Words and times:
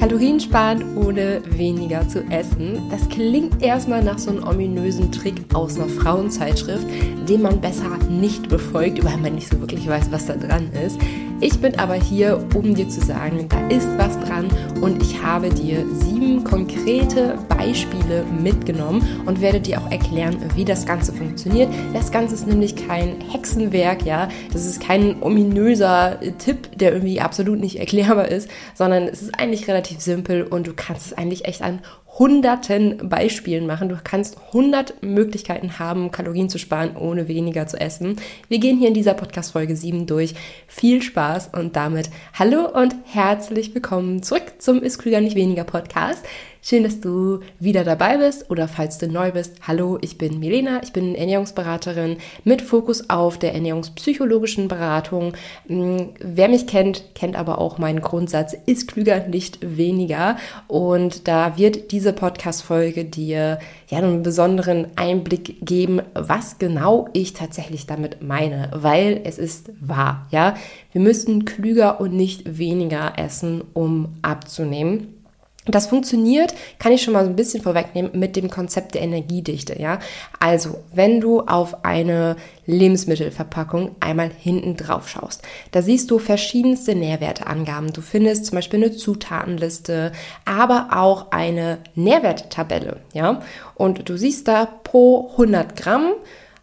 Kalorien 0.00 0.40
sparen, 0.40 0.96
ohne 0.96 1.42
weniger 1.44 2.08
zu 2.08 2.24
essen. 2.30 2.80
Das 2.90 3.06
klingt 3.10 3.62
erstmal 3.62 4.02
nach 4.02 4.18
so 4.18 4.30
einem 4.30 4.48
ominösen 4.48 5.12
Trick 5.12 5.34
aus 5.52 5.76
einer 5.78 5.90
Frauenzeitschrift, 5.90 6.86
den 7.28 7.42
man 7.42 7.60
besser 7.60 7.98
nicht 8.08 8.48
befolgt, 8.48 9.04
weil 9.04 9.18
man 9.18 9.34
nicht 9.34 9.50
so 9.50 9.60
wirklich 9.60 9.86
weiß, 9.86 10.10
was 10.10 10.24
da 10.24 10.36
dran 10.36 10.70
ist. 10.86 10.98
Ich 11.42 11.58
bin 11.58 11.78
aber 11.78 11.94
hier, 11.94 12.46
um 12.54 12.74
dir 12.74 12.86
zu 12.90 13.00
sagen, 13.00 13.46
da 13.48 13.66
ist 13.68 13.88
was 13.96 14.18
dran 14.20 14.48
und 14.82 15.02
ich 15.02 15.22
habe 15.22 15.48
dir 15.48 15.86
sieben 15.90 16.44
konkrete 16.44 17.38
Beispiele 17.48 18.24
mitgenommen 18.42 19.02
und 19.24 19.40
werde 19.40 19.58
dir 19.58 19.80
auch 19.80 19.90
erklären, 19.90 20.36
wie 20.54 20.66
das 20.66 20.84
Ganze 20.84 21.14
funktioniert. 21.14 21.72
Das 21.94 22.12
Ganze 22.12 22.34
ist 22.34 22.46
nämlich 22.46 22.76
kein 22.76 23.22
Hexenwerk, 23.32 24.04
ja. 24.04 24.28
Das 24.52 24.66
ist 24.66 24.82
kein 24.82 25.22
ominöser 25.22 26.18
Tipp, 26.36 26.76
der 26.76 26.92
irgendwie 26.92 27.22
absolut 27.22 27.58
nicht 27.58 27.76
erklärbar 27.78 28.28
ist, 28.28 28.50
sondern 28.74 29.04
es 29.04 29.22
ist 29.22 29.38
eigentlich 29.38 29.66
relativ 29.66 29.89
simpel 29.98 30.42
und 30.44 30.66
du 30.66 30.72
kannst 30.74 31.06
es 31.06 31.12
eigentlich 31.12 31.46
echt 31.46 31.62
an 31.62 31.80
hunderten 32.18 33.08
Beispielen 33.08 33.66
machen. 33.66 33.88
Du 33.88 33.96
kannst 34.02 34.36
hundert 34.52 35.02
Möglichkeiten 35.02 35.78
haben, 35.78 36.10
Kalorien 36.10 36.48
zu 36.48 36.58
sparen, 36.58 36.96
ohne 36.96 37.28
weniger 37.28 37.66
zu 37.66 37.80
essen. 37.80 38.16
Wir 38.48 38.58
gehen 38.58 38.78
hier 38.78 38.88
in 38.88 38.94
dieser 38.94 39.14
Podcast-Folge 39.14 39.74
7 39.74 40.06
durch. 40.06 40.34
Viel 40.66 41.02
Spaß 41.02 41.50
und 41.52 41.76
damit 41.76 42.10
hallo 42.34 42.68
und 42.68 42.94
herzlich 43.04 43.74
willkommen 43.74 44.22
zurück 44.22 44.54
zum 44.58 44.82
Ist 44.82 44.98
Klüger 44.98 45.20
nicht 45.20 45.36
weniger 45.36 45.64
Podcast. 45.64 46.24
Schön, 46.62 46.82
dass 46.82 47.00
du 47.00 47.40
wieder 47.58 47.84
dabei 47.84 48.18
bist 48.18 48.50
oder 48.50 48.68
falls 48.68 48.98
du 48.98 49.08
neu 49.08 49.32
bist. 49.32 49.66
Hallo, 49.66 49.96
ich 50.02 50.18
bin 50.18 50.38
Milena, 50.40 50.82
ich 50.82 50.92
bin 50.92 51.14
Ernährungsberaterin 51.14 52.18
mit 52.44 52.60
Fokus 52.60 53.08
auf 53.08 53.38
der 53.38 53.54
ernährungspsychologischen 53.54 54.68
Beratung. 54.68 55.32
Hm, 55.68 56.10
wer 56.20 56.48
mich 56.48 56.66
kennt, 56.66 57.14
kennt 57.14 57.36
aber 57.36 57.58
auch 57.58 57.78
meinen 57.78 58.02
Grundsatz, 58.02 58.54
ist 58.66 58.88
klüger, 58.88 59.26
nicht 59.26 59.58
weniger. 59.62 60.36
Und 60.68 61.28
da 61.28 61.56
wird 61.56 61.92
diese 61.92 62.12
Podcast-Folge 62.12 63.06
dir 63.06 63.58
ja 63.88 63.98
einen 63.98 64.22
besonderen 64.22 64.88
Einblick 64.96 65.64
geben, 65.64 66.02
was 66.12 66.58
genau 66.58 67.08
ich 67.14 67.32
tatsächlich 67.32 67.86
damit 67.86 68.20
meine, 68.22 68.68
weil 68.74 69.22
es 69.24 69.38
ist 69.38 69.70
wahr, 69.80 70.26
ja. 70.30 70.56
Wir 70.92 71.00
müssen 71.00 71.46
klüger 71.46 72.02
und 72.02 72.12
nicht 72.12 72.58
weniger 72.58 73.14
essen, 73.16 73.64
um 73.72 74.16
abzunehmen. 74.20 75.19
Das 75.66 75.88
funktioniert, 75.88 76.54
kann 76.78 76.90
ich 76.92 77.02
schon 77.02 77.12
mal 77.12 77.24
so 77.24 77.30
ein 77.30 77.36
bisschen 77.36 77.62
vorwegnehmen, 77.62 78.12
mit 78.18 78.34
dem 78.34 78.48
Konzept 78.48 78.94
der 78.94 79.02
Energiedichte, 79.02 79.78
ja. 79.78 79.98
Also, 80.38 80.78
wenn 80.94 81.20
du 81.20 81.40
auf 81.40 81.84
eine 81.84 82.36
Lebensmittelverpackung 82.64 83.94
einmal 84.00 84.30
hinten 84.30 84.78
drauf 84.78 85.10
schaust, 85.10 85.42
da 85.72 85.82
siehst 85.82 86.10
du 86.10 86.18
verschiedenste 86.18 86.94
Nährwerteangaben. 86.94 87.92
Du 87.92 88.00
findest 88.00 88.46
zum 88.46 88.56
Beispiel 88.56 88.82
eine 88.82 88.96
Zutatenliste, 88.96 90.12
aber 90.46 90.88
auch 90.92 91.30
eine 91.30 91.78
Nährwerttabelle, 91.94 92.96
ja. 93.12 93.42
Und 93.74 94.08
du 94.08 94.16
siehst 94.16 94.48
da 94.48 94.64
pro 94.64 95.28
100 95.32 95.76
Gramm 95.76 96.12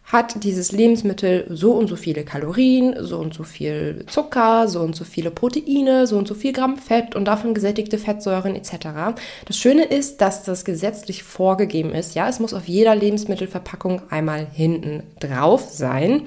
hat 0.08 0.42
dieses 0.42 0.72
Lebensmittel 0.72 1.46
so 1.50 1.72
und 1.72 1.86
so 1.86 1.94
viele 1.94 2.24
Kalorien, 2.24 2.96
so 3.00 3.18
und 3.18 3.34
so 3.34 3.42
viel 3.42 4.04
Zucker, 4.06 4.66
so 4.66 4.80
und 4.80 4.96
so 4.96 5.04
viele 5.04 5.30
Proteine, 5.30 6.06
so 6.06 6.16
und 6.16 6.26
so 6.26 6.34
viel 6.34 6.54
Gramm 6.54 6.78
Fett 6.78 7.14
und 7.14 7.26
davon 7.26 7.52
gesättigte 7.52 7.98
Fettsäuren 7.98 8.56
etc. 8.56 9.18
Das 9.44 9.58
Schöne 9.58 9.84
ist, 9.84 10.22
dass 10.22 10.44
das 10.44 10.64
gesetzlich 10.64 11.24
vorgegeben 11.24 11.92
ist. 11.92 12.14
Ja, 12.14 12.26
es 12.26 12.40
muss 12.40 12.54
auf 12.54 12.68
jeder 12.68 12.96
Lebensmittelverpackung 12.96 14.00
einmal 14.08 14.46
hinten 14.50 15.02
drauf 15.20 15.68
sein. 15.70 16.22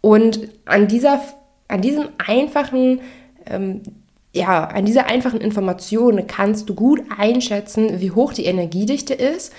Und 0.00 0.48
an 0.64 0.88
dieser, 0.88 1.20
an 1.68 1.82
diesem 1.82 2.08
einfachen 2.16 3.00
ähm, 3.44 3.82
ja, 4.34 4.64
an 4.64 4.86
dieser 4.86 5.06
einfachen 5.06 5.42
Information 5.42 6.26
kannst 6.26 6.66
du 6.68 6.74
gut 6.74 7.02
einschätzen, 7.18 8.00
wie 8.00 8.12
hoch 8.12 8.32
die 8.32 8.46
Energiedichte 8.46 9.12
ist 9.12 9.52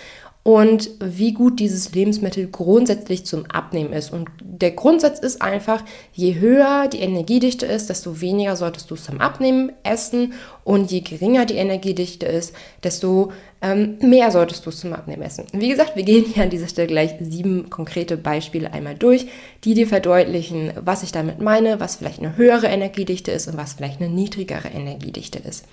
und 0.44 0.90
wie 1.00 1.34
gut 1.34 1.62
dieses 1.62 1.94
Lebensmittel 1.96 2.48
grundsätzlich 2.48 3.26
zum 3.26 3.46
Abnehmen 3.46 3.94
ist. 3.94 4.12
Und 4.12 4.28
der 4.42 4.72
Grundsatz 4.72 5.20
ist 5.20 5.42
einfach, 5.42 5.82
je 6.12 6.36
höher 6.36 6.90
die 6.90 7.00
Energiedichte 7.00 7.66
ist, 7.66 7.90
desto 7.90 8.20
weniger 8.20 8.58
solltest 8.58 8.92
du 8.92 8.96
es 8.96 9.06
zum 9.06 9.22
Abnehmen 9.22 9.72
essen 9.84 10.34
und 10.66 10.92
je 10.92 11.00
geringer 11.00 11.46
die 11.46 11.56
Energiedichte 11.56 12.26
ist, 12.26 12.54
desto 12.84 13.32
ähm, 13.62 13.98
mehr 14.02 14.32
solltest 14.32 14.66
du 14.66 14.70
es 14.70 14.80
zum 14.80 14.92
Abnehmen 14.92 15.24
essen. 15.24 15.46
wie 15.54 15.70
gesagt, 15.70 15.96
wir 15.96 16.04
gehen 16.04 16.26
hier 16.26 16.44
an 16.44 16.50
dieser 16.50 16.68
Stelle 16.68 16.88
gleich 16.88 17.16
sieben 17.22 17.70
konkrete 17.70 18.18
Beispiele 18.18 18.74
einmal 18.74 18.96
durch, 18.96 19.28
die 19.64 19.74
dir 19.74 19.88
verdeutlichen, 19.88 20.74
was 20.76 21.04
ich 21.04 21.14
damit 21.14 21.40
meine, 21.40 21.80
was 21.80 21.96
vielleicht 21.96 22.20
eine 22.20 22.36
höhere 22.36 22.68
Energiedichte 22.68 23.32
ist 23.32 23.48
und 23.48 23.56
was 23.56 23.74
vielleicht 23.74 24.02
eine 24.02 24.10
niedrigere 24.10 24.68
Energiedichte 24.68 25.40
ist. 25.40 25.66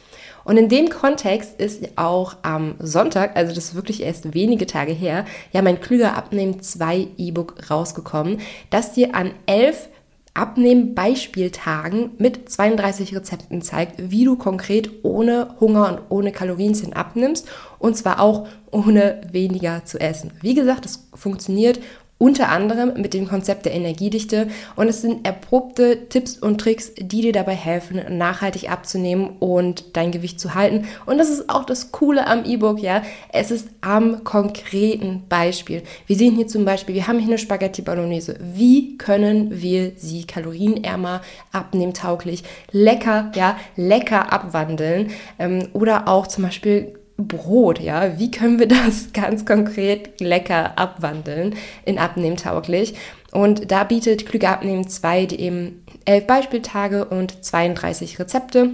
Und 0.44 0.56
in 0.56 0.68
dem 0.68 0.88
Kontext 0.88 1.60
ist 1.60 1.96
auch 1.96 2.36
am 2.42 2.74
Sonntag, 2.78 3.36
also 3.36 3.54
das 3.54 3.66
ist 3.66 3.74
wirklich 3.74 4.02
erst 4.02 4.34
wenige 4.34 4.66
Tage 4.66 4.92
her, 4.92 5.24
ja 5.52 5.62
mein 5.62 5.80
Klüger 5.80 6.16
Abnehmen 6.16 6.60
2 6.60 7.08
E-Book 7.18 7.70
rausgekommen, 7.70 8.40
das 8.70 8.92
dir 8.92 9.14
an 9.14 9.32
elf 9.46 9.88
Abnehmen-Beispieltagen 10.32 12.12
mit 12.18 12.48
32 12.48 13.16
Rezepten 13.16 13.62
zeigt, 13.62 14.10
wie 14.10 14.24
du 14.24 14.36
konkret 14.36 14.90
ohne 15.02 15.56
Hunger 15.58 15.88
und 15.88 16.00
ohne 16.08 16.32
Kalorienzählen 16.32 16.92
abnimmst 16.92 17.48
und 17.78 17.96
zwar 17.96 18.20
auch 18.20 18.46
ohne 18.70 19.20
weniger 19.32 19.84
zu 19.84 19.98
essen. 19.98 20.30
Wie 20.40 20.54
gesagt, 20.54 20.84
das 20.84 21.08
funktioniert 21.14 21.80
unter 22.20 22.50
anderem 22.50 23.00
mit 23.00 23.14
dem 23.14 23.26
Konzept 23.26 23.64
der 23.64 23.72
Energiedichte 23.72 24.48
und 24.76 24.88
es 24.88 25.00
sind 25.00 25.26
erprobte 25.26 26.06
Tipps 26.10 26.36
und 26.36 26.60
Tricks, 26.60 26.92
die 26.94 27.22
dir 27.22 27.32
dabei 27.32 27.54
helfen, 27.54 28.18
nachhaltig 28.18 28.70
abzunehmen 28.70 29.38
und 29.38 29.96
dein 29.96 30.12
Gewicht 30.12 30.38
zu 30.38 30.54
halten. 30.54 30.86
Und 31.06 31.16
das 31.16 31.30
ist 31.30 31.48
auch 31.48 31.64
das 31.64 31.92
Coole 31.92 32.26
am 32.26 32.44
E-Book, 32.44 32.80
ja. 32.80 33.02
Es 33.32 33.50
ist 33.50 33.68
am 33.80 34.22
konkreten 34.22 35.22
Beispiel. 35.30 35.82
Wir 36.06 36.16
sehen 36.16 36.36
hier 36.36 36.46
zum 36.46 36.66
Beispiel, 36.66 36.94
wir 36.94 37.06
haben 37.06 37.18
hier 37.18 37.28
eine 37.28 37.38
Spaghetti 37.38 37.80
Bolognese. 37.80 38.36
Wie 38.38 38.98
können 38.98 39.62
wir 39.62 39.92
sie 39.96 40.26
kalorienärmer, 40.26 41.22
abnehmtauglich, 41.52 42.44
lecker, 42.70 43.32
ja, 43.34 43.56
lecker 43.76 44.30
abwandeln? 44.30 45.10
Ähm, 45.38 45.68
oder 45.72 46.06
auch 46.06 46.26
zum 46.26 46.44
Beispiel 46.44 46.99
Brot, 47.26 47.80
ja, 47.80 48.18
wie 48.18 48.30
können 48.30 48.58
wir 48.58 48.68
das 48.68 49.10
ganz 49.12 49.44
konkret 49.44 50.20
lecker 50.20 50.78
abwandeln 50.78 51.54
in 51.84 51.98
abnehmtauglich? 51.98 52.94
Und 53.32 53.70
da 53.70 53.84
bietet 53.84 54.26
Klüge 54.26 54.48
Abnehmen 54.48 54.88
2 54.88 55.26
die 55.26 55.40
eben 55.40 55.84
elf 56.04 56.26
Beispieltage 56.26 57.04
und 57.04 57.44
32 57.44 58.18
Rezepte. 58.18 58.70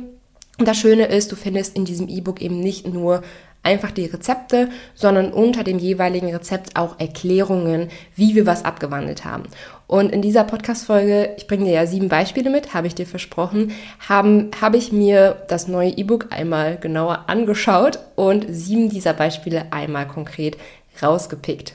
Und 0.58 0.66
das 0.66 0.78
Schöne 0.78 1.06
ist, 1.06 1.30
du 1.32 1.36
findest 1.36 1.76
in 1.76 1.84
diesem 1.84 2.08
E-Book 2.08 2.40
eben 2.40 2.60
nicht 2.60 2.86
nur 2.86 3.22
einfach 3.66 3.90
die 3.90 4.06
Rezepte, 4.06 4.70
sondern 4.94 5.32
unter 5.32 5.64
dem 5.64 5.78
jeweiligen 5.78 6.32
Rezept 6.32 6.76
auch 6.76 7.00
Erklärungen, 7.00 7.88
wie 8.14 8.36
wir 8.36 8.46
was 8.46 8.64
abgewandelt 8.64 9.24
haben. 9.24 9.42
Und 9.88 10.12
in 10.12 10.22
dieser 10.22 10.44
Podcast-Folge, 10.44 11.34
ich 11.36 11.48
bringe 11.48 11.64
dir 11.64 11.72
ja 11.72 11.86
sieben 11.86 12.08
Beispiele 12.08 12.48
mit, 12.48 12.74
habe 12.74 12.86
ich 12.86 12.94
dir 12.94 13.06
versprochen, 13.06 13.72
haben, 14.08 14.50
habe 14.60 14.76
ich 14.76 14.92
mir 14.92 15.42
das 15.48 15.68
neue 15.68 15.90
E-Book 15.90 16.28
einmal 16.30 16.78
genauer 16.78 17.24
angeschaut 17.26 17.98
und 18.14 18.46
sieben 18.48 18.88
dieser 18.88 19.12
Beispiele 19.12 19.72
einmal 19.72 20.06
konkret 20.06 20.56
rausgepickt. 21.02 21.74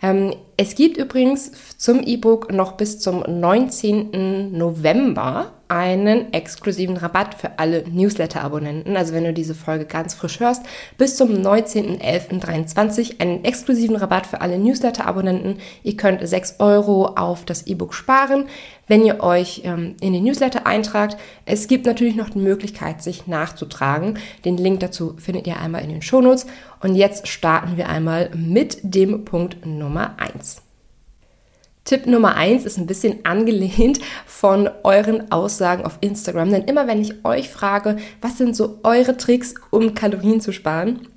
Ähm, 0.00 0.34
es 0.56 0.74
gibt 0.74 0.96
übrigens 0.96 1.76
zum 1.76 2.02
E-Book 2.02 2.52
noch 2.52 2.72
bis 2.72 2.98
zum 3.00 3.20
19. 3.20 4.56
November 4.56 5.52
einen 5.72 6.34
exklusiven 6.34 6.98
Rabatt 6.98 7.34
für 7.34 7.58
alle 7.58 7.84
Newsletter-Abonnenten. 7.88 8.94
Also 8.94 9.14
wenn 9.14 9.24
du 9.24 9.32
diese 9.32 9.54
Folge 9.54 9.86
ganz 9.86 10.12
frisch 10.12 10.38
hörst, 10.38 10.66
bis 10.98 11.16
zum 11.16 11.30
19.11.23 11.30 13.22
einen 13.22 13.42
exklusiven 13.42 13.96
Rabatt 13.96 14.26
für 14.26 14.42
alle 14.42 14.58
Newsletter-Abonnenten. 14.58 15.60
Ihr 15.82 15.96
könnt 15.96 16.28
6 16.28 16.56
Euro 16.58 17.06
auf 17.06 17.46
das 17.46 17.66
E-Book 17.66 17.94
sparen, 17.94 18.48
wenn 18.86 19.02
ihr 19.02 19.22
euch 19.22 19.62
ähm, 19.64 19.96
in 20.02 20.12
den 20.12 20.24
Newsletter 20.24 20.66
eintragt. 20.66 21.16
Es 21.46 21.68
gibt 21.68 21.86
natürlich 21.86 22.16
noch 22.16 22.28
die 22.28 22.40
Möglichkeit, 22.40 23.02
sich 23.02 23.26
nachzutragen. 23.26 24.18
Den 24.44 24.58
Link 24.58 24.80
dazu 24.80 25.14
findet 25.16 25.46
ihr 25.46 25.58
einmal 25.58 25.82
in 25.82 25.88
den 25.88 26.02
Shownotes. 26.02 26.46
Und 26.80 26.96
jetzt 26.96 27.28
starten 27.28 27.78
wir 27.78 27.88
einmal 27.88 28.28
mit 28.34 28.76
dem 28.82 29.24
Punkt 29.24 29.64
Nummer 29.64 30.16
1. 30.18 30.71
Tipp 31.84 32.06
Nummer 32.06 32.36
eins 32.36 32.64
ist 32.64 32.78
ein 32.78 32.86
bisschen 32.86 33.24
angelehnt 33.24 34.00
von 34.26 34.70
euren 34.84 35.32
Aussagen 35.32 35.84
auf 35.84 35.98
Instagram. 36.00 36.50
Denn 36.50 36.64
immer 36.64 36.86
wenn 36.86 37.00
ich 37.00 37.24
euch 37.24 37.48
frage, 37.48 37.96
was 38.20 38.38
sind 38.38 38.56
so 38.56 38.78
eure 38.82 39.16
Tricks, 39.16 39.54
um 39.70 39.94
Kalorien 39.94 40.40
zu 40.40 40.52
sparen, 40.52 41.08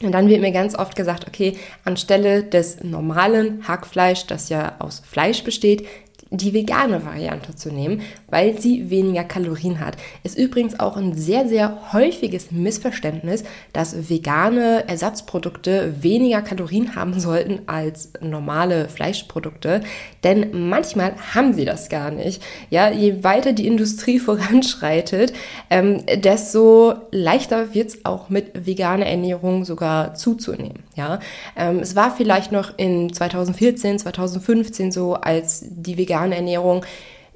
und 0.00 0.12
dann 0.12 0.28
wird 0.28 0.40
mir 0.40 0.52
ganz 0.52 0.76
oft 0.76 0.94
gesagt, 0.94 1.26
okay, 1.26 1.56
anstelle 1.84 2.44
des 2.44 2.84
normalen 2.84 3.66
Hackfleisch, 3.66 4.26
das 4.26 4.48
ja 4.48 4.76
aus 4.78 5.02
Fleisch 5.04 5.42
besteht, 5.42 5.88
die 6.30 6.52
vegane 6.52 7.04
Variante 7.04 7.54
zu 7.54 7.70
nehmen, 7.70 8.02
weil 8.28 8.60
sie 8.60 8.90
weniger 8.90 9.24
Kalorien 9.24 9.80
hat. 9.80 9.96
Ist 10.22 10.38
übrigens 10.38 10.78
auch 10.78 10.96
ein 10.96 11.14
sehr, 11.14 11.48
sehr 11.48 11.92
häufiges 11.92 12.50
Missverständnis, 12.50 13.44
dass 13.72 14.10
vegane 14.10 14.86
Ersatzprodukte 14.88 15.94
weniger 16.02 16.42
Kalorien 16.42 16.94
haben 16.94 17.18
sollten 17.18 17.60
als 17.66 18.12
normale 18.20 18.88
Fleischprodukte. 18.88 19.80
Denn 20.22 20.68
manchmal 20.68 21.14
haben 21.34 21.54
sie 21.54 21.64
das 21.64 21.88
gar 21.88 22.10
nicht. 22.10 22.42
Ja, 22.68 22.90
je 22.90 23.24
weiter 23.24 23.52
die 23.52 23.66
Industrie 23.66 24.18
voranschreitet, 24.28 25.32
ähm, 25.70 26.04
desto 26.16 26.94
leichter 27.10 27.72
wird 27.74 27.88
es 27.88 28.04
auch 28.04 28.28
mit 28.28 28.66
veganer 28.66 29.06
Ernährung 29.06 29.64
sogar 29.64 30.14
zuzunehmen. 30.14 30.82
Ja, 30.94 31.20
ähm, 31.56 31.78
es 31.78 31.96
war 31.96 32.14
vielleicht 32.14 32.52
noch 32.52 32.76
in 32.76 33.12
2014, 33.12 33.98
2015 34.00 34.92
so, 34.92 35.14
als 35.14 35.64
die 35.68 35.96
vegane 35.96 36.17
Ernährung 36.32 36.84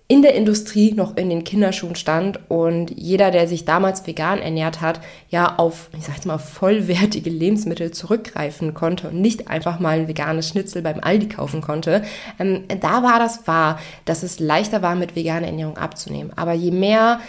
in 0.08 0.20
der 0.20 0.34
Industrie 0.34 0.92
noch 0.92 1.16
in 1.16 1.30
den 1.30 1.42
Kinderschuhen 1.42 1.94
stand 1.94 2.38
und 2.50 2.90
jeder, 2.90 3.30
der 3.30 3.48
sich 3.48 3.64
damals 3.64 4.06
vegan 4.06 4.40
ernährt 4.40 4.82
hat, 4.82 5.00
ja 5.30 5.56
auf, 5.56 5.88
ich 5.96 6.04
sag 6.04 6.16
jetzt 6.16 6.26
mal, 6.26 6.36
vollwertige 6.36 7.30
Lebensmittel 7.30 7.92
zurückgreifen 7.92 8.74
konnte 8.74 9.08
und 9.08 9.22
nicht 9.22 9.48
einfach 9.48 9.80
mal 9.80 10.00
ein 10.00 10.08
veganes 10.08 10.48
Schnitzel 10.48 10.82
beim 10.82 11.00
Aldi 11.00 11.28
kaufen 11.28 11.62
konnte. 11.62 12.02
Ähm, 12.38 12.64
da 12.80 13.02
war 13.02 13.18
das 13.18 13.46
wahr, 13.46 13.78
dass 14.04 14.22
es 14.22 14.38
leichter 14.38 14.82
war, 14.82 14.96
mit 14.96 15.16
veganer 15.16 15.46
Ernährung 15.46 15.78
abzunehmen. 15.78 16.32
Aber 16.36 16.52
je 16.52 16.72
mehr 16.72 17.20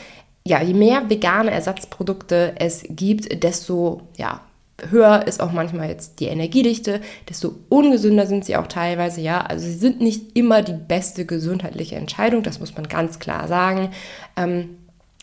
ja, 0.46 0.62
je 0.62 0.74
mehr 0.74 1.10
vegane 1.10 1.52
Ersatzprodukte 1.52 2.56
es 2.58 2.84
gibt, 2.90 3.44
desto 3.44 4.02
ja, 4.18 4.42
höher 4.90 5.26
ist 5.28 5.42
auch 5.42 5.52
manchmal 5.52 5.90
jetzt 5.90 6.20
die 6.20 6.26
Energiedichte, 6.26 7.02
desto 7.30 7.56
ungesünder 7.70 8.26
sind 8.26 8.46
sie 8.46 8.58
auch 8.58 8.68
teilweise, 8.68 9.22
ja. 9.22 9.42
Also 9.42 9.66
sie 9.66 9.74
sind 9.74 10.02
nicht 10.02 10.36
immer 10.36 10.62
die 10.62 10.74
beste 10.74 11.26
gesundheitliche 11.26 11.96
Entscheidung, 11.96 12.44
das 12.44 12.60
muss 12.60 12.76
man 12.76 12.88
ganz 12.88 13.20
klar 13.20 13.48
sagen. 13.48 13.92
Ähm, 14.36 14.78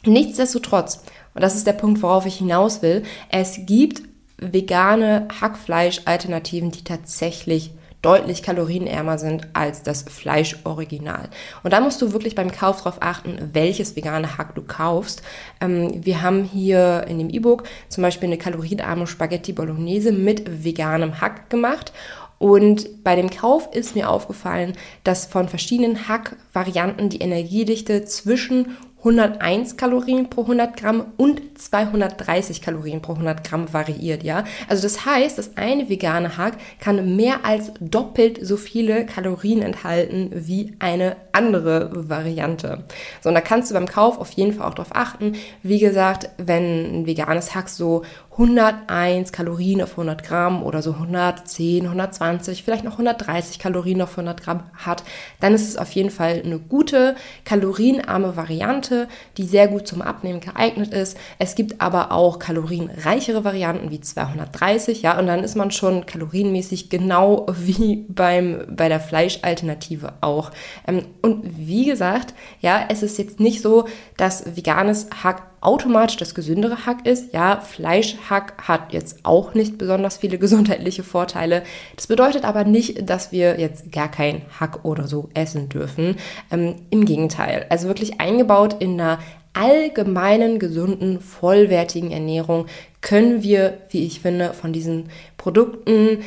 nichtsdestotrotz, 0.05 1.03
und 1.35 1.43
das 1.43 1.55
ist 1.55 1.67
der 1.67 1.73
Punkt, 1.73 2.03
worauf 2.03 2.27
ich 2.27 2.37
hinaus 2.37 2.83
will, 2.83 3.03
es 3.31 3.61
gibt 3.67 4.03
vegane 4.39 5.29
Hackfleisch-Alternativen, 5.41 6.71
die 6.71 6.85
tatsächlich 6.85 7.73
deutlich 8.03 8.43
kalorienärmer 8.43 9.19
sind 9.19 9.49
als 9.53 9.83
das 9.83 10.03
Fleischoriginal. 10.03 11.29
Und 11.63 11.73
da 11.73 11.81
musst 11.81 12.01
du 12.01 12.13
wirklich 12.13 12.35
beim 12.35 12.51
Kauf 12.51 12.79
darauf 12.79 13.03
achten, 13.03 13.51
welches 13.53 13.97
vegane 13.97 14.39
Hack 14.39 14.55
du 14.55 14.63
kaufst. 14.63 15.23
Ähm, 15.61 16.05
wir 16.05 16.23
haben 16.23 16.45
hier 16.45 17.05
in 17.09 17.19
dem 17.19 17.31
E-Book 17.31 17.65
zum 17.89 18.03
Beispiel 18.03 18.29
eine 18.29 18.39
kalorienarme 18.39 19.07
Spaghetti 19.07 19.53
Bolognese 19.53 20.13
mit 20.13 20.65
veganem 20.65 21.21
Hack 21.21 21.51
gemacht. 21.51 21.93
Und 22.39 23.05
bei 23.05 23.17
dem 23.17 23.29
Kauf 23.29 23.69
ist 23.75 23.95
mir 23.95 24.09
aufgefallen, 24.09 24.73
dass 25.05 25.27
von 25.27 25.47
verschiedenen 25.47 26.09
Hack-Varianten 26.09 27.11
die 27.11 27.21
Energiedichte 27.21 28.07
zwischen 28.07 28.79
101 29.01 29.77
Kalorien 29.77 30.31
pro 30.31 30.43
100 30.43 30.77
Gramm 30.77 31.07
und 31.17 31.59
230 31.59 32.63
Kalorien 32.63 33.03
pro 33.03 33.13
100 33.13 33.43
Gramm 33.45 33.73
variiert, 33.73 34.23
ja. 34.23 34.45
Also 34.69 34.83
das 34.83 35.05
heißt, 35.05 35.39
das 35.39 35.57
eine 35.57 35.89
vegane 35.89 36.37
Hack 36.37 36.55
kann 36.81 37.17
mehr 37.17 37.45
als 37.45 37.73
doppelt 37.81 38.39
so 38.43 38.57
viele 38.57 39.07
Kalorien 39.07 39.63
enthalten 39.63 40.31
wie 40.33 40.75
eine 40.79 41.17
andere 41.33 41.91
Variante. 42.09 42.85
So, 43.23 43.31
und 43.31 43.35
da 43.35 43.41
kannst 43.41 43.71
du 43.71 43.75
beim 43.75 43.87
Kauf 43.87 44.19
auf 44.19 44.31
jeden 44.33 44.53
Fall 44.53 44.69
auch 44.69 44.75
darauf 44.75 44.95
achten. 44.95 45.35
Wie 45.63 45.79
gesagt, 45.79 46.29
wenn 46.37 47.01
ein 47.01 47.07
veganes 47.07 47.55
Hack 47.55 47.69
so 47.69 48.03
101 48.41 49.33
Kalorien 49.33 49.83
auf 49.83 49.91
100 49.91 50.25
Gramm 50.25 50.63
oder 50.63 50.81
so 50.81 50.93
110, 50.93 51.85
120, 51.85 52.63
vielleicht 52.63 52.85
noch 52.85 52.93
130 52.93 53.59
Kalorien 53.59 54.01
auf 54.01 54.13
100 54.13 54.43
Gramm 54.43 54.63
hat, 54.73 55.05
dann 55.41 55.53
ist 55.53 55.69
es 55.69 55.77
auf 55.77 55.93
jeden 55.93 56.11
Fall 56.11 56.41
eine 56.43 56.59
gute, 56.59 57.17
kalorienarme 57.45 58.37
Variante, 58.37 59.09
die 59.37 59.45
sehr 59.45 59.69
gut 59.69 59.87
zum 59.87 60.01
Abnehmen 60.01 60.41
geeignet 60.41 60.95
ist. 60.95 61.19
Es 61.39 61.55
gibt 61.55 61.83
aber 61.83 62.13
auch 62.13 62.39
kalorienreichere 62.39 63.45
Varianten 63.45 63.91
wie 63.91 64.01
230, 64.01 65.03
ja, 65.03 65.19
und 65.19 65.27
dann 65.27 65.45
ist 65.45 65.57
man 65.57 65.71
schon 65.71 66.07
kalorienmäßig 66.07 66.89
genau 66.89 67.47
wie 67.53 68.07
beim, 68.09 68.65
bei 68.71 68.89
der 68.89 69.01
Fleischalternative 69.01 70.15
auch. 70.23 70.51
Ähm, 70.87 71.05
und 71.21 71.43
wie 71.45 71.85
gesagt, 71.85 72.33
ja, 72.61 72.87
es 72.89 73.03
ist 73.03 73.19
jetzt 73.19 73.39
nicht 73.39 73.61
so, 73.61 73.87
dass 74.17 74.57
veganes 74.57 75.09
Hack 75.23 75.51
automatisch 75.61 76.17
das 76.17 76.35
gesündere 76.35 76.87
Hack 76.87 77.07
ist. 77.07 77.33
Ja, 77.33 77.61
Fleischhack 77.61 78.55
hat 78.67 78.93
jetzt 78.93 79.21
auch 79.25 79.55
nicht 79.55 79.79
besonders 79.79 80.19
viele 80.19 80.39
gesundheitliche 80.39 81.03
Vorteile. 81.03 81.63
Das 81.97 82.07
bedeutet 82.07 82.45
aber 82.45 82.65
nicht, 82.65 83.09
dass 83.09 83.33
wir 83.33 83.61
jetzt 83.61 83.93
gar 83.93 84.11
kein 84.11 84.43
Hack 84.59 84.85
oder 84.85 85.07
so 85.07 85.29
essen 85.35 85.69
dürfen. 85.69 86.17
Ähm, 86.51 86.77
Im 86.91 87.05
Gegenteil. 87.05 87.67
Also 87.69 87.89
wirklich 87.89 88.21
eingebaut 88.21 88.77
in 88.81 89.01
einer 89.01 89.19
allgemeinen, 89.53 90.59
gesunden, 90.59 91.21
vollwertigen 91.21 92.13
Ernährung 92.13 92.67
können 93.01 93.43
wir, 93.43 93.79
wie 93.91 94.07
ich 94.07 94.21
finde, 94.21 94.53
von 94.55 94.73
diesen 94.73 95.11
Produkten 95.37 96.19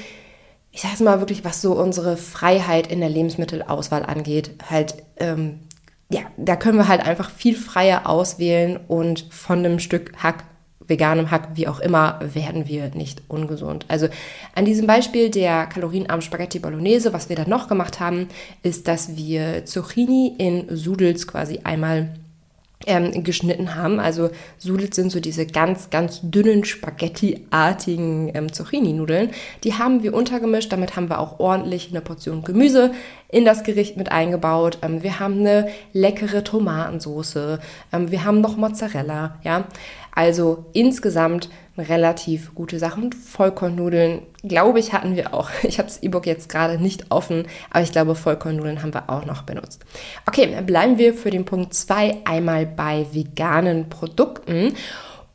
ich 0.74 0.82
sage 0.82 0.96
es 0.96 1.00
mal 1.02 1.20
wirklich, 1.20 1.46
was 1.46 1.62
so 1.62 1.74
unsere 1.74 2.18
Freiheit 2.18 2.88
in 2.88 3.00
der 3.00 3.10
Lebensmittelauswahl 3.10 4.04
angeht, 4.04 4.52
halt 4.70 4.96
ähm, 5.18 5.60
ja, 6.14 6.22
da 6.38 6.56
können 6.56 6.78
wir 6.78 6.88
halt 6.88 7.06
einfach 7.06 7.32
viel 7.32 7.56
freier 7.56 8.08
auswählen 8.08 8.80
und 8.88 9.26
von 9.32 9.60
einem 9.60 9.80
Stück 9.80 10.14
Hack, 10.22 10.44
veganem 10.88 11.32
Hack, 11.32 11.50
wie 11.56 11.68
auch 11.68 11.80
immer, 11.80 12.20
werden 12.22 12.68
wir 12.68 12.90
nicht 12.94 13.24
ungesund. 13.30 13.86
Also 13.88 14.10
an 14.54 14.66
diesem 14.66 14.86
Beispiel 14.86 15.32
der 15.32 15.66
kalorienarmen 15.66 16.22
Spaghetti 16.22 16.60
Bolognese, 16.60 17.14
was 17.14 17.30
wir 17.30 17.36
dann 17.36 17.50
noch 17.50 17.68
gemacht 17.68 18.00
haben, 18.00 18.28
ist, 18.62 18.88
dass 18.88 19.16
wir 19.16 19.66
Zucchini 19.66 20.36
in 20.38 20.68
Sudels 20.70 21.26
quasi 21.26 21.62
einmal 21.64 22.14
ähm, 22.86 23.24
geschnitten 23.24 23.76
haben. 23.76 24.00
Also 24.00 24.30
Sudels 24.58 24.96
sind 24.96 25.12
so 25.12 25.20
diese 25.20 25.48
ganz, 25.48 25.90
ganz 25.90 26.20
dünnen 26.22 26.64
Spaghetti-artigen 26.64 28.32
ähm, 28.36 28.54
Zucchini-Nudeln. 28.54 29.32
Die 29.64 29.74
haben 29.74 30.04
wir 30.04 30.14
untergemischt. 30.14 30.72
Damit 30.72 30.96
haben 30.96 31.10
wir 31.10 31.20
auch 31.20 31.40
ordentlich 31.40 31.90
eine 31.90 32.02
Portion 32.02 32.44
Gemüse 32.44 32.92
in 33.34 33.46
das 33.46 33.64
Gericht 33.64 33.98
mit 33.98 34.12
eingebaut. 34.12 34.78
Ähm, 34.82 35.02
wir 35.02 35.20
haben 35.20 35.40
eine 35.40 35.68
leckere 35.92 36.44
Tomatensoße. 36.44 37.60
Ähm, 37.92 38.12
wir 38.12 38.24
haben 38.24 38.42
noch 38.42 38.58
Mozzarella. 38.58 39.40
Ja, 39.44 39.66
also 40.14 40.66
insgesamt 40.74 41.50
relativ 41.76 42.54
gute 42.54 42.78
Sache. 42.78 43.02
Und 43.02 43.16
Vollkornnudeln, 43.16 44.22
glaube 44.44 44.80
ich, 44.80 44.94
hatten 44.94 45.16
wir 45.16 45.34
auch. 45.34 45.50
Ich 45.64 45.80
habe 45.80 45.88
das 45.88 46.04
E-Book 46.04 46.28
jetzt 46.28 46.48
gerade 46.48 46.78
nicht 46.78 47.08
offen, 47.10 47.48
aber 47.72 47.84
ich 47.84 47.92
glaube, 47.92 48.14
Vollkornnudeln 48.14 48.84
haben 48.84 48.94
wir 48.94 49.10
auch 49.10 49.26
noch 49.26 49.42
benutzt. 49.42 49.84
Okay, 50.28 50.62
bleiben 50.62 51.00
wir 51.00 51.16
für 51.16 51.32
den 51.32 51.46
Punkt 51.46 51.74
2 51.74 52.18
einmal 52.26 52.68
bei 52.68 53.08
veganen 53.12 53.90
Produkten 53.90 54.74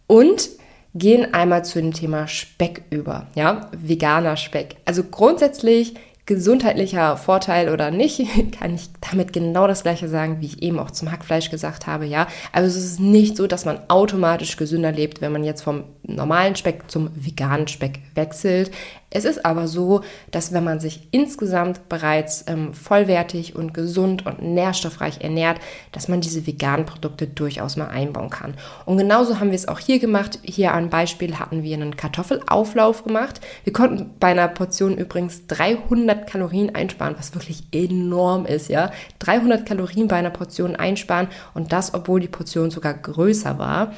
und 0.06 0.50
gehen 0.94 1.34
einmal 1.34 1.64
zu 1.64 1.80
dem 1.80 1.92
Thema 1.92 2.28
Speck 2.28 2.82
über. 2.90 3.26
Ja, 3.34 3.68
veganer 3.72 4.36
Speck. 4.36 4.76
Also 4.84 5.02
grundsätzlich 5.02 5.94
gesundheitlicher 6.28 7.16
Vorteil 7.16 7.70
oder 7.70 7.90
nicht, 7.90 8.20
kann 8.60 8.74
ich 8.74 8.90
damit 9.10 9.32
genau 9.32 9.66
das 9.66 9.82
gleiche 9.82 10.08
sagen, 10.08 10.40
wie 10.40 10.46
ich 10.46 10.62
eben 10.62 10.78
auch 10.78 10.90
zum 10.90 11.10
Hackfleisch 11.10 11.50
gesagt 11.50 11.86
habe, 11.86 12.04
ja. 12.04 12.28
Also 12.52 12.68
es 12.68 12.84
ist 12.84 13.00
nicht 13.00 13.36
so, 13.36 13.46
dass 13.46 13.64
man 13.64 13.80
automatisch 13.88 14.56
gesünder 14.56 14.92
lebt, 14.92 15.20
wenn 15.22 15.32
man 15.32 15.42
jetzt 15.42 15.62
vom 15.62 15.84
normalen 16.02 16.54
Speck 16.54 16.90
zum 16.90 17.10
veganen 17.14 17.66
Speck 17.66 18.00
wechselt. 18.14 18.70
Es 19.10 19.24
ist 19.24 19.46
aber 19.46 19.68
so, 19.68 20.02
dass 20.30 20.52
wenn 20.52 20.64
man 20.64 20.80
sich 20.80 21.08
insgesamt 21.12 21.88
bereits 21.88 22.44
ähm, 22.46 22.74
vollwertig 22.74 23.56
und 23.56 23.72
gesund 23.72 24.26
und 24.26 24.42
nährstoffreich 24.42 25.22
ernährt, 25.22 25.60
dass 25.92 26.08
man 26.08 26.20
diese 26.20 26.46
veganen 26.46 26.84
Produkte 26.84 27.26
durchaus 27.26 27.76
mal 27.76 27.88
einbauen 27.88 28.28
kann. 28.28 28.54
Und 28.84 28.98
genauso 28.98 29.40
haben 29.40 29.48
wir 29.48 29.54
es 29.54 29.66
auch 29.66 29.78
hier 29.78 29.98
gemacht. 29.98 30.38
Hier 30.42 30.74
ein 30.74 30.90
Beispiel 30.90 31.38
hatten 31.38 31.62
wir 31.62 31.74
einen 31.74 31.96
Kartoffelauflauf 31.96 33.04
gemacht. 33.04 33.40
Wir 33.64 33.72
konnten 33.72 34.10
bei 34.20 34.28
einer 34.28 34.48
Portion 34.48 34.98
übrigens 34.98 35.46
300 35.46 36.17
Kalorien 36.26 36.74
einsparen, 36.74 37.14
was 37.18 37.34
wirklich 37.34 37.64
enorm 37.72 38.46
ist, 38.46 38.68
ja. 38.68 38.90
300 39.20 39.66
Kalorien 39.66 40.08
bei 40.08 40.16
einer 40.16 40.30
Portion 40.30 40.76
einsparen 40.76 41.28
und 41.54 41.72
das, 41.72 41.94
obwohl 41.94 42.20
die 42.20 42.28
Portion 42.28 42.70
sogar 42.70 42.94
größer 42.94 43.58
war. 43.58 43.92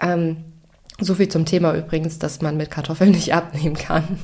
Ähm, 0.00 0.38
so 0.98 1.14
viel 1.14 1.28
zum 1.28 1.44
Thema 1.44 1.74
übrigens, 1.74 2.18
dass 2.18 2.40
man 2.40 2.56
mit 2.56 2.70
Kartoffeln 2.70 3.10
nicht 3.12 3.34
abnehmen 3.34 3.76
kann. 3.76 4.18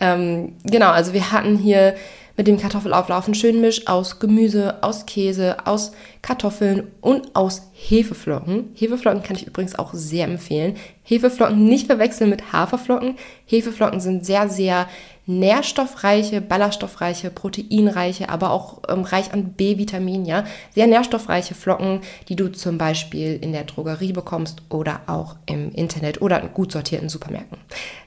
ähm, 0.00 0.52
genau, 0.64 0.90
also 0.90 1.12
wir 1.12 1.32
hatten 1.32 1.56
hier 1.56 1.94
mit 2.36 2.48
dem 2.48 2.58
Kartoffelauflauf 2.58 3.26
einen 3.26 3.34
schönen 3.34 3.60
Misch 3.60 3.86
aus 3.86 4.18
Gemüse, 4.18 4.82
aus 4.82 5.06
Käse, 5.06 5.66
aus 5.66 5.92
Kartoffeln 6.20 6.88
und 7.00 7.36
aus 7.36 7.70
Hefeflocken. 7.72 8.72
Hefeflocken 8.74 9.22
kann 9.22 9.36
ich 9.36 9.46
übrigens 9.46 9.78
auch 9.78 9.94
sehr 9.94 10.26
empfehlen. 10.26 10.76
Hefeflocken 11.04 11.64
nicht 11.64 11.86
verwechseln 11.86 12.30
mit 12.30 12.52
Haferflocken. 12.52 13.16
Hefeflocken 13.46 14.00
sind 14.00 14.26
sehr, 14.26 14.48
sehr 14.48 14.88
nährstoffreiche, 15.26 16.40
ballaststoffreiche, 16.40 17.30
proteinreiche, 17.30 18.28
aber 18.28 18.50
auch 18.50 18.82
ähm, 18.88 19.02
reich 19.02 19.32
an 19.32 19.54
B-Vitamin, 19.54 20.24
ja. 20.24 20.44
Sehr 20.74 20.86
nährstoffreiche 20.86 21.54
Flocken, 21.54 22.00
die 22.28 22.36
du 22.36 22.52
zum 22.52 22.78
Beispiel 22.78 23.38
in 23.40 23.52
der 23.52 23.64
Drogerie 23.64 24.12
bekommst 24.12 24.62
oder 24.68 25.00
auch 25.06 25.36
im 25.46 25.72
Internet 25.72 26.20
oder 26.20 26.40
in 26.40 26.52
gut 26.52 26.72
sortierten 26.72 27.08
Supermärkten. 27.08 27.58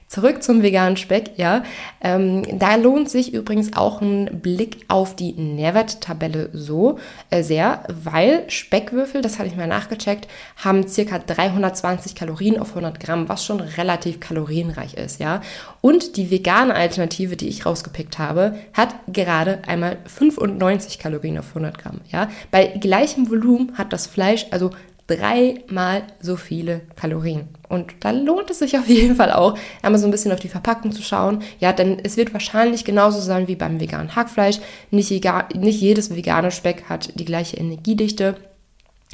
Zurück 0.08 0.42
zum 0.42 0.64
veganen 0.64 0.96
Speck, 0.96 1.32
ja. 1.36 1.64
Ähm, 2.00 2.44
da 2.58 2.76
lohnt 2.76 3.10
sich 3.10 3.34
übrigens 3.34 3.76
auch 3.76 4.00
ein 4.00 4.40
Blick 4.42 4.86
auf 4.88 5.18
die 5.18 5.34
Nährwerttabelle 5.34 6.50
so 6.54 6.98
äh, 7.30 7.44
sehr, 7.44 7.84
weil 7.90 8.50
Speckwürfel, 8.50 9.22
das 9.22 9.38
hatte 9.38 9.50
ich 9.50 9.58
mal 9.58 9.68
nachgecheckt, 9.68 10.30
haben 10.56 10.88
circa 10.88 11.20
320 11.20 12.16
Kalorien 12.16 12.58
auf 12.58 12.70
100 12.70 13.02
Gramm, 13.02 13.28
was 13.28 13.44
schon 13.44 13.60
relativ 13.60 14.22
kalorienreich 14.22 14.94
ist, 14.94 15.20
ja. 15.20 15.42
Und 15.82 16.16
die 16.16 16.32
vegane 16.32 16.74
Alternative, 16.74 17.36
die 17.36 17.50
ich 17.50 17.66
rausgepickt 17.66 18.18
habe, 18.18 18.56
hat 18.72 18.96
gerade 19.08 19.62
einmal 19.68 19.98
95 20.06 21.00
Kalorien 21.00 21.38
auf 21.38 21.50
100 21.50 21.78
Gramm, 21.78 22.00
ja. 22.10 22.30
Bei 22.50 22.68
gleichem 22.68 23.30
Volumen 23.30 23.78
hat 23.78 23.92
das 23.92 24.08
Fleisch 24.08 24.46
also 24.52 24.72
dreimal 25.08 26.04
so 26.20 26.36
viele 26.36 26.82
Kalorien. 26.96 27.48
Und 27.70 27.96
da 28.02 28.12
lohnt 28.12 28.50
es 28.50 28.60
sich 28.60 28.78
auf 28.78 28.88
jeden 28.88 29.16
Fall 29.16 29.32
auch, 29.32 29.58
einmal 29.82 30.00
so 30.00 30.08
ein 30.08 30.12
bisschen 30.12 30.32
auf 30.32 30.40
die 30.40 30.50
Verpackung 30.50 30.92
zu 30.92 31.02
schauen. 31.02 31.42
Ja, 31.60 31.74
denn 31.74 32.00
es 32.04 32.18
wird 32.18 32.34
wahrscheinlich 32.34 32.86
genauso 32.86 33.20
sein 33.20 33.48
wie 33.48 33.56
beim 33.56 33.80
veganen 33.80 34.16
Hackfleisch. 34.16 34.60
Nicht, 34.92 35.12
egal, 35.12 35.46
nicht 35.56 35.82
jedes 35.82 36.14
vegane 36.16 36.52
Speck 36.52 36.84
hat 36.90 37.18
die 37.20 37.26
gleiche 37.26 37.58
Energiedichte. 37.58 38.36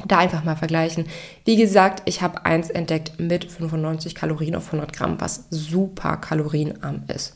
Da 0.06 0.18
einfach 0.18 0.42
mal 0.42 0.56
vergleichen. 0.56 1.06
Wie 1.44 1.56
gesagt, 1.56 2.02
ich 2.06 2.20
habe 2.20 2.44
eins 2.44 2.68
entdeckt 2.68 3.20
mit 3.20 3.44
95 3.44 4.16
Kalorien 4.16 4.56
auf 4.56 4.66
100 4.66 4.92
Gramm, 4.92 5.20
was 5.20 5.46
super 5.50 6.16
kalorienarm 6.16 7.04
ist. 7.14 7.34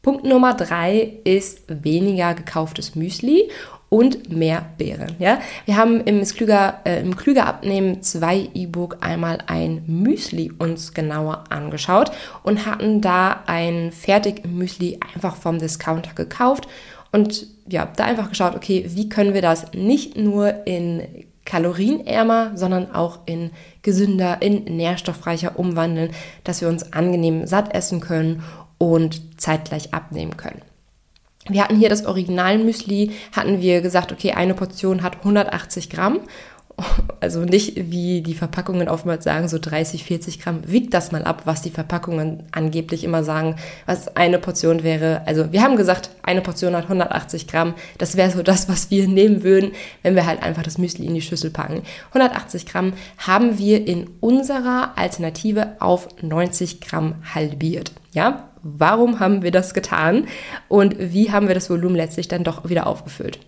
Punkt 0.00 0.24
Nummer 0.24 0.54
drei 0.54 1.18
ist 1.24 1.64
weniger 1.68 2.32
gekauftes 2.32 2.94
Müsli 2.94 3.50
und 3.88 4.30
mehr 4.30 4.66
Beeren. 4.76 5.16
Ja? 5.18 5.40
Wir 5.64 5.76
haben 5.76 6.00
im 6.02 6.22
Klüger, 6.24 6.80
äh, 6.84 7.00
im 7.00 7.16
Klüger 7.16 7.46
Abnehmen 7.46 8.02
2 8.02 8.50
E-Book 8.54 8.98
einmal 9.00 9.38
ein 9.46 9.82
Müsli 9.86 10.52
uns 10.58 10.94
genauer 10.94 11.44
angeschaut 11.48 12.10
und 12.42 12.66
hatten 12.66 13.00
da 13.00 13.44
ein 13.46 13.92
Fertig-Müsli 13.92 15.00
einfach 15.14 15.36
vom 15.36 15.58
Discounter 15.58 16.12
gekauft 16.14 16.68
und 17.12 17.46
ja, 17.66 17.90
da 17.96 18.04
einfach 18.04 18.28
geschaut, 18.28 18.54
okay, 18.54 18.84
wie 18.88 19.08
können 19.08 19.34
wir 19.34 19.42
das 19.42 19.72
nicht 19.72 20.16
nur 20.16 20.66
in 20.66 21.02
kalorienärmer, 21.48 22.52
sondern 22.56 22.94
auch 22.94 23.20
in 23.24 23.50
gesünder, 23.80 24.42
in 24.42 24.64
nährstoffreicher 24.64 25.58
umwandeln, 25.58 26.10
dass 26.44 26.60
wir 26.60 26.68
uns 26.68 26.92
angenehm 26.92 27.46
satt 27.46 27.74
essen 27.74 28.00
können 28.00 28.42
und 28.76 29.40
zeitgleich 29.40 29.94
abnehmen 29.94 30.36
können. 30.36 30.60
Wir 31.48 31.64
hatten 31.64 31.76
hier 31.76 31.88
das 31.88 32.06
Original-Müsli, 32.06 33.12
hatten 33.34 33.60
wir 33.60 33.80
gesagt, 33.80 34.12
okay, 34.12 34.32
eine 34.32 34.54
Portion 34.54 35.02
hat 35.02 35.18
180 35.18 35.90
Gramm. 35.90 36.20
Also 37.20 37.40
nicht 37.40 37.90
wie 37.90 38.22
die 38.22 38.34
Verpackungen 38.34 38.88
oftmals 38.88 39.24
sagen, 39.24 39.48
so 39.48 39.58
30, 39.58 40.04
40 40.04 40.40
Gramm. 40.40 40.60
Wiegt 40.64 40.94
das 40.94 41.10
mal 41.10 41.24
ab, 41.24 41.42
was 41.46 41.62
die 41.62 41.70
Verpackungen 41.70 42.44
angeblich 42.52 43.02
immer 43.02 43.24
sagen, 43.24 43.56
was 43.86 44.16
eine 44.16 44.38
Portion 44.38 44.84
wäre. 44.84 45.22
Also 45.26 45.50
wir 45.50 45.62
haben 45.62 45.76
gesagt, 45.76 46.10
eine 46.22 46.42
Portion 46.42 46.76
hat 46.76 46.84
180 46.84 47.48
Gramm. 47.48 47.74
Das 47.98 48.16
wäre 48.16 48.30
so 48.30 48.44
das, 48.44 48.68
was 48.68 48.92
wir 48.92 49.08
nehmen 49.08 49.42
würden, 49.42 49.72
wenn 50.02 50.14
wir 50.14 50.26
halt 50.26 50.44
einfach 50.44 50.62
das 50.62 50.78
Müsli 50.78 51.06
in 51.06 51.14
die 51.14 51.20
Schüssel 51.22 51.50
packen. 51.50 51.82
180 52.12 52.66
Gramm 52.66 52.92
haben 53.18 53.58
wir 53.58 53.84
in 53.84 54.08
unserer 54.20 54.92
Alternative 54.96 55.72
auf 55.80 56.06
90 56.22 56.80
Gramm 56.80 57.16
halbiert. 57.34 57.90
Ja, 58.12 58.47
warum 58.62 59.20
haben 59.20 59.42
wir 59.42 59.50
das 59.50 59.74
getan 59.74 60.26
und 60.68 60.96
wie 60.98 61.30
haben 61.30 61.48
wir 61.48 61.54
das 61.54 61.70
Volumen 61.70 61.96
letztlich 61.96 62.28
dann 62.28 62.44
doch 62.44 62.68
wieder 62.68 62.86
aufgefüllt. 62.86 63.38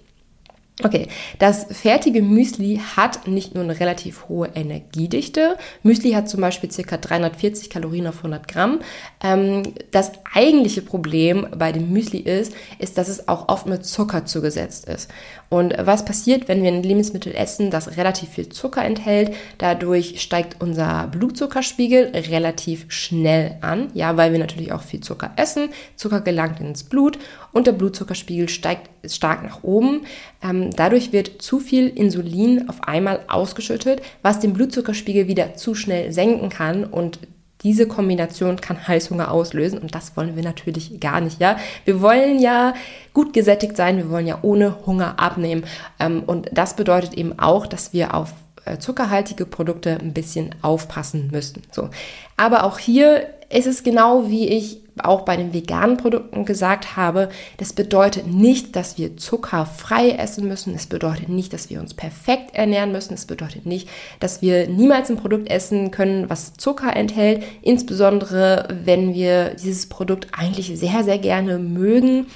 Okay, 0.82 1.08
das 1.38 1.66
fertige 1.70 2.22
Müsli 2.22 2.80
hat 2.96 3.26
nicht 3.26 3.54
nur 3.54 3.64
eine 3.64 3.78
relativ 3.78 4.28
hohe 4.28 4.48
Energiedichte. 4.54 5.56
Müsli 5.82 6.12
hat 6.12 6.28
zum 6.28 6.40
Beispiel 6.40 6.70
ca. 6.70 6.96
340 6.96 7.68
Kalorien 7.68 8.06
auf 8.06 8.18
100 8.18 8.48
Gramm. 8.48 8.80
Ähm, 9.22 9.62
das 9.90 10.12
eigentliche 10.32 10.80
Problem 10.82 11.46
bei 11.56 11.72
dem 11.72 11.92
Müsli 11.92 12.20
ist, 12.20 12.54
ist, 12.78 12.96
dass 12.96 13.08
es 13.08 13.28
auch 13.28 13.48
oft 13.48 13.66
mit 13.66 13.84
Zucker 13.84 14.24
zugesetzt 14.24 14.88
ist. 14.88 15.10
Und 15.50 15.74
was 15.78 16.04
passiert, 16.04 16.46
wenn 16.46 16.62
wir 16.62 16.70
ein 16.70 16.84
Lebensmittel 16.84 17.34
essen, 17.34 17.72
das 17.72 17.96
relativ 17.96 18.28
viel 18.30 18.48
Zucker 18.50 18.84
enthält? 18.84 19.34
Dadurch 19.58 20.22
steigt 20.22 20.62
unser 20.62 21.08
Blutzuckerspiegel 21.08 22.12
relativ 22.30 22.86
schnell 22.88 23.56
an, 23.60 23.88
ja, 23.92 24.16
weil 24.16 24.30
wir 24.30 24.38
natürlich 24.38 24.72
auch 24.72 24.82
viel 24.82 25.00
Zucker 25.00 25.32
essen. 25.34 25.70
Zucker 25.96 26.20
gelangt 26.20 26.60
ins 26.60 26.84
Blut 26.84 27.18
und 27.50 27.66
der 27.66 27.72
Blutzuckerspiegel 27.72 28.48
steigt 28.48 28.90
stark 29.10 29.42
nach 29.42 29.64
oben. 29.64 30.02
Ähm, 30.40 30.70
dadurch 30.70 31.12
wird 31.12 31.42
zu 31.42 31.58
viel 31.58 31.88
Insulin 31.88 32.68
auf 32.68 32.84
einmal 32.84 33.24
ausgeschüttet, 33.26 34.02
was 34.22 34.38
den 34.38 34.52
Blutzuckerspiegel 34.52 35.26
wieder 35.26 35.56
zu 35.56 35.74
schnell 35.74 36.12
senken 36.12 36.48
kann 36.48 36.84
und 36.84 37.18
diese 37.62 37.86
Kombination 37.86 38.60
kann 38.60 38.88
Heißhunger 38.88 39.30
auslösen 39.30 39.78
und 39.78 39.94
das 39.94 40.16
wollen 40.16 40.36
wir 40.36 40.42
natürlich 40.42 40.98
gar 41.00 41.20
nicht, 41.20 41.40
ja. 41.40 41.56
Wir 41.84 42.00
wollen 42.00 42.38
ja 42.38 42.74
gut 43.12 43.32
gesättigt 43.32 43.76
sein, 43.76 43.96
wir 43.96 44.10
wollen 44.10 44.26
ja 44.26 44.38
ohne 44.42 44.86
Hunger 44.86 45.18
abnehmen 45.18 45.64
ähm, 45.98 46.22
und 46.26 46.48
das 46.52 46.76
bedeutet 46.76 47.14
eben 47.14 47.38
auch, 47.38 47.66
dass 47.66 47.92
wir 47.92 48.14
auf 48.14 48.32
äh, 48.64 48.78
zuckerhaltige 48.78 49.46
Produkte 49.46 49.98
ein 50.00 50.12
bisschen 50.12 50.54
aufpassen 50.62 51.28
müssen. 51.32 51.62
So. 51.70 51.90
Aber 52.36 52.64
auch 52.64 52.78
hier 52.78 53.26
ist 53.50 53.66
es 53.66 53.82
genau 53.82 54.28
wie 54.28 54.48
ich 54.48 54.80
auch 55.04 55.22
bei 55.22 55.36
den 55.36 55.52
veganen 55.52 55.96
Produkten 55.96 56.44
gesagt 56.44 56.96
habe, 56.96 57.28
das 57.56 57.72
bedeutet 57.72 58.26
nicht, 58.26 58.76
dass 58.76 58.98
wir 58.98 59.16
zuckerfrei 59.16 60.10
essen 60.10 60.48
müssen. 60.48 60.74
Es 60.74 60.86
bedeutet 60.86 61.28
nicht, 61.28 61.52
dass 61.52 61.70
wir 61.70 61.80
uns 61.80 61.94
perfekt 61.94 62.54
ernähren 62.54 62.92
müssen. 62.92 63.14
Es 63.14 63.26
bedeutet 63.26 63.66
nicht, 63.66 63.88
dass 64.20 64.42
wir 64.42 64.68
niemals 64.68 65.10
ein 65.10 65.16
Produkt 65.16 65.50
essen 65.50 65.90
können, 65.90 66.30
was 66.30 66.54
Zucker 66.54 66.94
enthält. 66.94 67.42
Insbesondere, 67.62 68.68
wenn 68.84 69.14
wir 69.14 69.54
dieses 69.54 69.88
Produkt 69.88 70.28
eigentlich 70.32 70.78
sehr, 70.78 71.04
sehr 71.04 71.18
gerne 71.18 71.58
mögen 71.58 72.26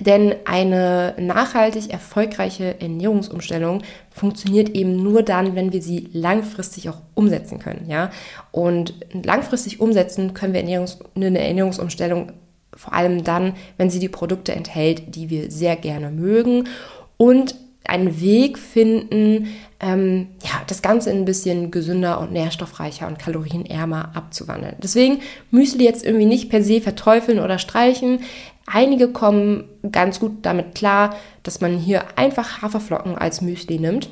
denn 0.00 0.34
eine 0.44 1.14
nachhaltig 1.18 1.90
erfolgreiche 1.90 2.80
Ernährungsumstellung 2.80 3.82
funktioniert 4.10 4.70
eben 4.70 5.02
nur 5.02 5.22
dann, 5.22 5.54
wenn 5.54 5.72
wir 5.72 5.80
sie 5.80 6.10
langfristig 6.12 6.90
auch 6.90 7.00
umsetzen 7.14 7.58
können. 7.58 7.86
Ja? 7.88 8.10
Und 8.52 8.94
langfristig 9.12 9.80
umsetzen 9.80 10.34
können 10.34 10.52
wir 10.52 10.60
Ernährungs 10.60 10.98
eine 11.14 11.38
Ernährungsumstellung 11.38 12.32
vor 12.74 12.92
allem 12.92 13.24
dann, 13.24 13.54
wenn 13.78 13.88
sie 13.88 13.98
die 13.98 14.10
Produkte 14.10 14.54
enthält, 14.54 15.14
die 15.14 15.30
wir 15.30 15.50
sehr 15.50 15.76
gerne 15.76 16.10
mögen 16.10 16.68
und 17.16 17.54
einen 17.84 18.20
Weg 18.20 18.58
finden, 18.58 19.48
ähm, 19.80 20.28
ja, 20.42 20.62
das 20.66 20.82
Ganze 20.82 21.10
ein 21.10 21.24
bisschen 21.24 21.70
gesünder 21.70 22.20
und 22.20 22.32
nährstoffreicher 22.32 23.06
und 23.06 23.18
kalorienärmer 23.18 24.10
abzuwandeln. 24.14 24.74
Deswegen 24.82 25.20
Müsli 25.50 25.84
jetzt 25.84 26.04
irgendwie 26.04 26.26
nicht 26.26 26.50
per 26.50 26.62
se 26.62 26.80
verteufeln 26.80 27.38
oder 27.38 27.58
streichen. 27.58 28.20
Einige 28.66 29.08
kommen 29.08 29.64
ganz 29.92 30.18
gut 30.18 30.38
damit 30.42 30.74
klar, 30.74 31.14
dass 31.42 31.60
man 31.60 31.78
hier 31.78 32.18
einfach 32.18 32.62
Haferflocken 32.62 33.16
als 33.16 33.40
Müsli 33.40 33.78
nimmt. 33.78 34.08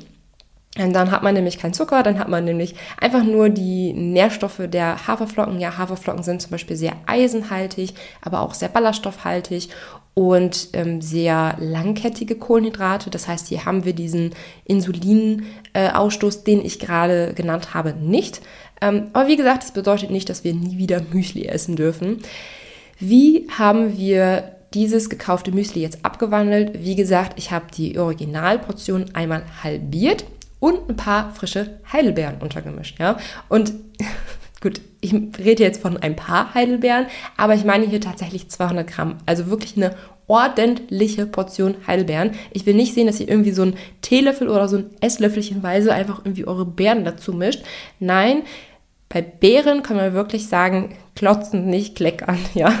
Und 0.77 0.93
dann 0.93 1.11
hat 1.11 1.23
man 1.23 1.33
nämlich 1.33 1.57
keinen 1.57 1.73
Zucker, 1.73 2.03
dann 2.03 2.19
hat 2.19 2.27
man 2.27 2.43
nämlich 2.43 2.75
einfach 2.99 3.23
nur 3.23 3.49
die 3.49 3.93
Nährstoffe 3.93 4.61
der 4.67 5.07
Haferflocken. 5.07 5.59
Ja, 5.59 5.77
Haferflocken 5.77 6.23
sind 6.23 6.41
zum 6.41 6.51
Beispiel 6.51 6.75
sehr 6.75 6.93
eisenhaltig, 7.05 7.93
aber 8.21 8.41
auch 8.41 8.53
sehr 8.53 8.67
ballaststoffhaltig 8.67 9.69
und 10.13 10.69
ähm, 10.73 11.01
sehr 11.01 11.55
langkettige 11.59 12.35
Kohlenhydrate. 12.35 13.09
Das 13.09 13.27
heißt, 13.27 13.47
hier 13.47 13.65
haben 13.65 13.85
wir 13.85 13.93
diesen 13.93 14.33
Insulinausstoß, 14.65 16.35
äh, 16.37 16.43
den 16.43 16.65
ich 16.65 16.79
gerade 16.79 17.33
genannt 17.33 17.73
habe, 17.73 17.93
nicht. 17.93 18.41
Ähm, 18.81 19.07
aber 19.13 19.29
wie 19.29 19.37
gesagt, 19.37 19.63
das 19.63 19.71
bedeutet 19.71 20.11
nicht, 20.11 20.29
dass 20.29 20.43
wir 20.43 20.53
nie 20.53 20.77
wieder 20.77 21.01
Müsli 21.11 21.45
essen 21.45 21.77
dürfen. 21.77 22.19
Wie 22.99 23.47
haben 23.57 23.97
wir 23.97 24.55
dieses 24.73 25.09
gekaufte 25.09 25.51
Müsli 25.51 25.81
jetzt 25.81 26.03
abgewandelt? 26.03 26.83
Wie 26.83 26.95
gesagt, 26.95 27.37
ich 27.37 27.51
habe 27.51 27.65
die 27.75 27.97
Originalportion 27.97 29.05
einmal 29.13 29.43
halbiert 29.63 30.25
und 30.59 30.89
ein 30.89 30.95
paar 30.95 31.33
frische 31.33 31.79
Heidelbeeren 31.91 32.41
untergemischt, 32.41 32.99
ja. 32.99 33.17
Und 33.49 33.73
gut, 34.61 34.81
ich 35.01 35.13
rede 35.13 35.63
jetzt 35.63 35.81
von 35.81 35.97
ein 35.97 36.15
paar 36.15 36.53
Heidelbeeren, 36.53 37.07
aber 37.37 37.55
ich 37.55 37.65
meine 37.65 37.85
hier 37.85 38.01
tatsächlich 38.01 38.49
200 38.49 38.87
Gramm, 38.87 39.17
also 39.25 39.47
wirklich 39.47 39.77
eine 39.77 39.95
ordentliche 40.27 41.25
Portion 41.25 41.75
Heidelbeeren. 41.85 42.31
Ich 42.51 42.65
will 42.65 42.73
nicht 42.73 42.93
sehen, 42.93 43.07
dass 43.07 43.19
ihr 43.19 43.29
irgendwie 43.29 43.51
so 43.51 43.61
ein 43.61 43.75
Teelöffel 44.01 44.49
oder 44.49 44.67
so 44.67 44.77
ein 44.77 44.89
Esslöffelchenweise 45.01 45.93
einfach 45.93 46.25
irgendwie 46.25 46.47
eure 46.47 46.65
Beeren 46.65 47.05
dazu 47.05 47.31
mischt. 47.33 47.63
Nein, 47.99 48.41
bei 49.09 49.21
Beeren 49.21 49.83
können 49.83 49.99
wir 49.99 50.13
wirklich 50.13 50.47
sagen, 50.47 50.95
klotzen, 51.15 51.65
nicht 51.67 51.95
kleckern, 51.95 52.39
ja. 52.53 52.71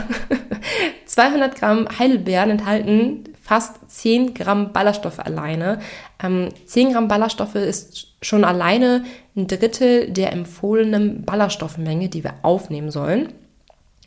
200 1.05 1.55
Gramm 1.55 1.87
Heidelbeeren 1.99 2.49
enthalten 2.49 3.23
fast 3.45 3.91
10 3.91 4.33
Gramm 4.33 4.73
Ballaststoffe 4.73 5.19
alleine. 5.19 5.79
Ähm, 6.21 6.49
10 6.65 6.93
Gramm 6.93 7.07
Ballaststoffe 7.07 7.53
ist 7.53 8.07
schon 8.23 8.43
alleine 8.43 9.05
ein 9.35 9.45
Drittel 9.45 10.09
der 10.09 10.33
empfohlenen 10.33 11.25
Ballaststoffmenge, 11.25 12.09
die 12.09 12.23
wir 12.23 12.33
aufnehmen 12.41 12.89
sollen. 12.89 13.33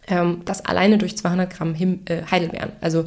Ähm, 0.08 0.42
das 0.44 0.64
alleine 0.64 0.98
durch 0.98 1.16
200 1.16 1.50
Gramm 1.50 1.74
Him 1.74 2.00
äh, 2.06 2.22
Heidelbeeren. 2.28 2.72
Also 2.80 3.04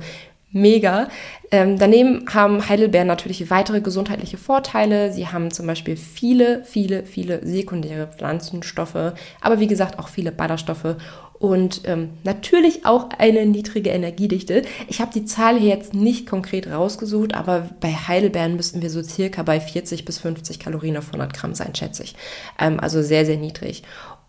mega. 0.51 1.08
Ähm, 1.51 1.77
daneben 1.77 2.25
haben 2.34 2.67
Heidelbeeren 2.67 3.08
natürlich 3.08 3.50
weitere 3.50 3.81
gesundheitliche 3.81 4.38
Vorteile. 4.38 5.12
Sie 5.12 5.27
haben 5.27 5.51
zum 5.51 5.67
Beispiel 5.67 5.98
viele, 5.98 6.63
viele, 6.63 7.05
viele 7.05 7.46
sekundäre 7.46 8.08
Pflanzenstoffe, 8.08 9.13
aber 9.41 9.60
wie 9.60 9.67
gesagt 9.67 10.00
auch 10.00 10.08
viele 10.08 10.31
Ballaststoffe 10.31 10.96
und 11.41 11.81
ähm, 11.86 12.12
natürlich 12.24 12.86
auch 12.86 13.10
eine 13.17 13.48
niedrige 13.48 13.89
Energiedichte. 13.89 14.62
Ich 14.88 15.01
habe 15.01 15.12
die 15.12 15.25
Zahl 15.25 15.58
hier 15.58 15.70
jetzt 15.70 15.96
nicht 15.96 16.27
konkret 16.27 16.67
rausgesucht, 16.70 17.34
aber 17.34 17.67
bei 17.79 17.91
Heidelbeeren 17.93 18.55
müssten 18.55 18.84
wir 18.84 18.91
so 18.91 19.01
circa 19.01 19.41
bei 19.41 19.60
40 19.60 20.05
bis 20.05 20.20
50 20.20 20.60
Kalorien 20.60 20.98
auf 20.98 21.08
100 21.08 21.34
Gramm 21.34 21.55
sein, 21.55 21.74
schätze 21.74 22.03
ich. 22.03 22.15
Ähm, 22.60 22.79
also 22.79 23.01
sehr, 23.01 23.25
sehr 23.25 23.38
niedrig. 23.38 23.81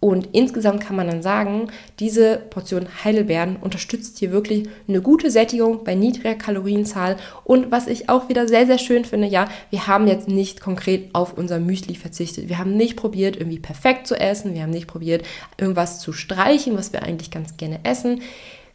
Und 0.02 0.30
insgesamt 0.32 0.80
kann 0.80 0.96
man 0.96 1.06
dann 1.06 1.22
sagen, 1.22 1.68
diese 2.00 2.36
Portion 2.50 2.88
Heidelbeeren 3.04 3.54
unterstützt 3.54 4.18
hier 4.18 4.32
wirklich 4.32 4.68
eine 4.88 5.00
gute 5.00 5.30
Sättigung 5.30 5.84
bei 5.84 5.94
niedriger 5.94 6.34
Kalorienzahl. 6.34 7.18
Und 7.44 7.70
was 7.70 7.86
ich 7.86 8.08
auch 8.08 8.28
wieder 8.28 8.48
sehr, 8.48 8.66
sehr 8.66 8.78
schön 8.78 9.04
finde, 9.04 9.28
ja, 9.28 9.48
wir 9.70 9.86
haben 9.86 10.08
jetzt 10.08 10.26
nicht 10.26 10.60
konkret 10.60 11.10
auf 11.12 11.38
unser 11.38 11.60
Müsli 11.60 11.94
verzichtet. 11.94 12.48
Wir 12.48 12.58
haben 12.58 12.76
nicht 12.76 12.96
probiert, 12.96 13.36
irgendwie 13.36 13.60
perfekt 13.60 14.08
zu 14.08 14.16
essen. 14.18 14.54
Wir 14.54 14.62
haben 14.62 14.70
nicht 14.70 14.88
probiert, 14.88 15.24
irgendwas 15.56 16.00
zu 16.00 16.12
streichen, 16.12 16.76
was 16.76 16.92
wir 16.92 17.04
eigentlich 17.04 17.30
ganz 17.30 17.56
gerne 17.56 17.78
essen. 17.84 18.22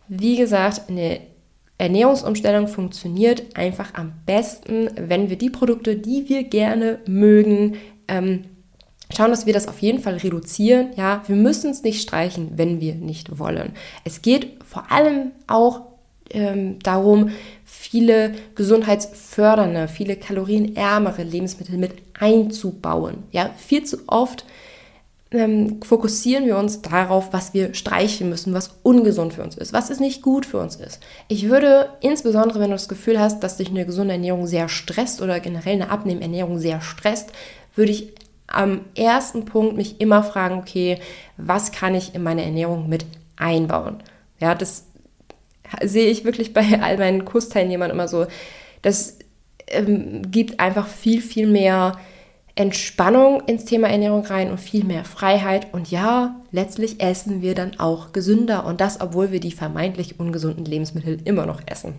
Wie 0.07 0.37
gesagt, 0.37 0.83
eine 0.87 1.19
Ernährungsumstellung 1.77 2.69
funktioniert 2.69 3.57
einfach 3.57 3.95
am 3.95 4.13
besten, 4.25 4.89
wenn 4.95 5.29
wir 5.29 5.37
die 5.37 5.49
Produkte, 5.49 5.97
die 5.97 6.29
wir 6.29 6.45
gerne 6.45 6.99
mögen, 7.05 7.75
ähm, 8.07 8.45
schauen, 9.15 9.31
dass 9.31 9.45
wir 9.45 9.53
das 9.53 9.67
auf 9.67 9.79
jeden 9.79 9.99
Fall 9.99 10.17
reduzieren. 10.17 10.89
Ja, 10.95 11.23
wir 11.27 11.35
müssen 11.35 11.71
es 11.71 11.83
nicht 11.83 12.01
streichen, 12.01 12.51
wenn 12.55 12.81
wir 12.81 12.95
nicht 12.95 13.39
wollen. 13.39 13.73
Es 14.03 14.21
geht 14.21 14.57
vor 14.65 14.91
allem 14.91 15.31
auch 15.47 15.81
ähm, 16.31 16.79
darum, 16.79 17.31
viele 17.63 18.33
gesundheitsfördernde, 18.55 19.87
viele 19.87 20.15
kalorienärmere 20.15 21.23
Lebensmittel 21.23 21.77
mit 21.77 21.93
einzubauen. 22.19 23.23
Ja, 23.31 23.51
viel 23.57 23.83
zu 23.83 23.99
oft 24.07 24.45
ähm, 25.31 25.81
fokussieren 25.81 26.45
wir 26.45 26.57
uns 26.57 26.81
darauf, 26.81 27.33
was 27.33 27.53
wir 27.53 27.73
streichen 27.73 28.29
müssen, 28.29 28.53
was 28.53 28.75
ungesund 28.83 29.33
für 29.33 29.43
uns 29.43 29.57
ist, 29.57 29.73
was 29.73 29.89
es 29.89 29.99
nicht 29.99 30.21
gut 30.21 30.45
für 30.45 30.59
uns 30.59 30.77
ist. 30.77 31.01
Ich 31.27 31.49
würde 31.49 31.89
insbesondere, 31.99 32.59
wenn 32.59 32.69
du 32.69 32.75
das 32.75 32.87
Gefühl 32.87 33.19
hast, 33.19 33.41
dass 33.41 33.57
dich 33.57 33.69
eine 33.69 33.85
gesunde 33.85 34.13
Ernährung 34.13 34.47
sehr 34.47 34.69
stresst 34.69 35.21
oder 35.21 35.39
generell 35.39 35.73
eine 35.73 35.89
Abnehmernährung 35.89 36.59
sehr 36.59 36.81
stresst, 36.81 37.31
würde 37.75 37.91
ich 37.91 38.13
am 38.47 38.81
ersten 38.95 39.45
Punkt 39.45 39.75
mich 39.75 39.99
immer 40.01 40.23
fragen, 40.23 40.59
okay, 40.59 40.99
was 41.35 41.71
kann 41.71 41.95
ich 41.95 42.15
in 42.15 42.23
meine 42.23 42.43
Ernährung 42.43 42.89
mit 42.89 43.05
einbauen? 43.35 43.97
Ja, 44.39 44.55
das 44.55 44.85
sehe 45.83 46.09
ich 46.09 46.23
wirklich 46.23 46.53
bei 46.53 46.79
all 46.81 46.97
meinen 46.97 47.25
Kursteilnehmern 47.25 47.91
immer 47.91 48.07
so. 48.07 48.25
Das 48.81 49.19
ähm, 49.67 50.21
gibt 50.31 50.59
einfach 50.59 50.87
viel, 50.87 51.21
viel 51.21 51.47
mehr 51.47 51.97
Entspannung 52.55 53.41
ins 53.41 53.65
Thema 53.65 53.87
Ernährung 53.87 54.25
rein 54.25 54.49
und 54.49 54.59
viel 54.59 54.83
mehr 54.83 55.05
Freiheit. 55.05 55.73
Und 55.73 55.91
ja, 55.91 56.41
letztlich 56.51 57.01
essen 57.01 57.41
wir 57.41 57.53
dann 57.53 57.79
auch 57.79 58.13
gesünder. 58.13 58.65
Und 58.65 58.81
das, 58.81 58.99
obwohl 58.99 59.31
wir 59.31 59.39
die 59.39 59.51
vermeintlich 59.51 60.19
ungesunden 60.19 60.65
Lebensmittel 60.65 61.19
immer 61.25 61.45
noch 61.45 61.61
essen. 61.67 61.95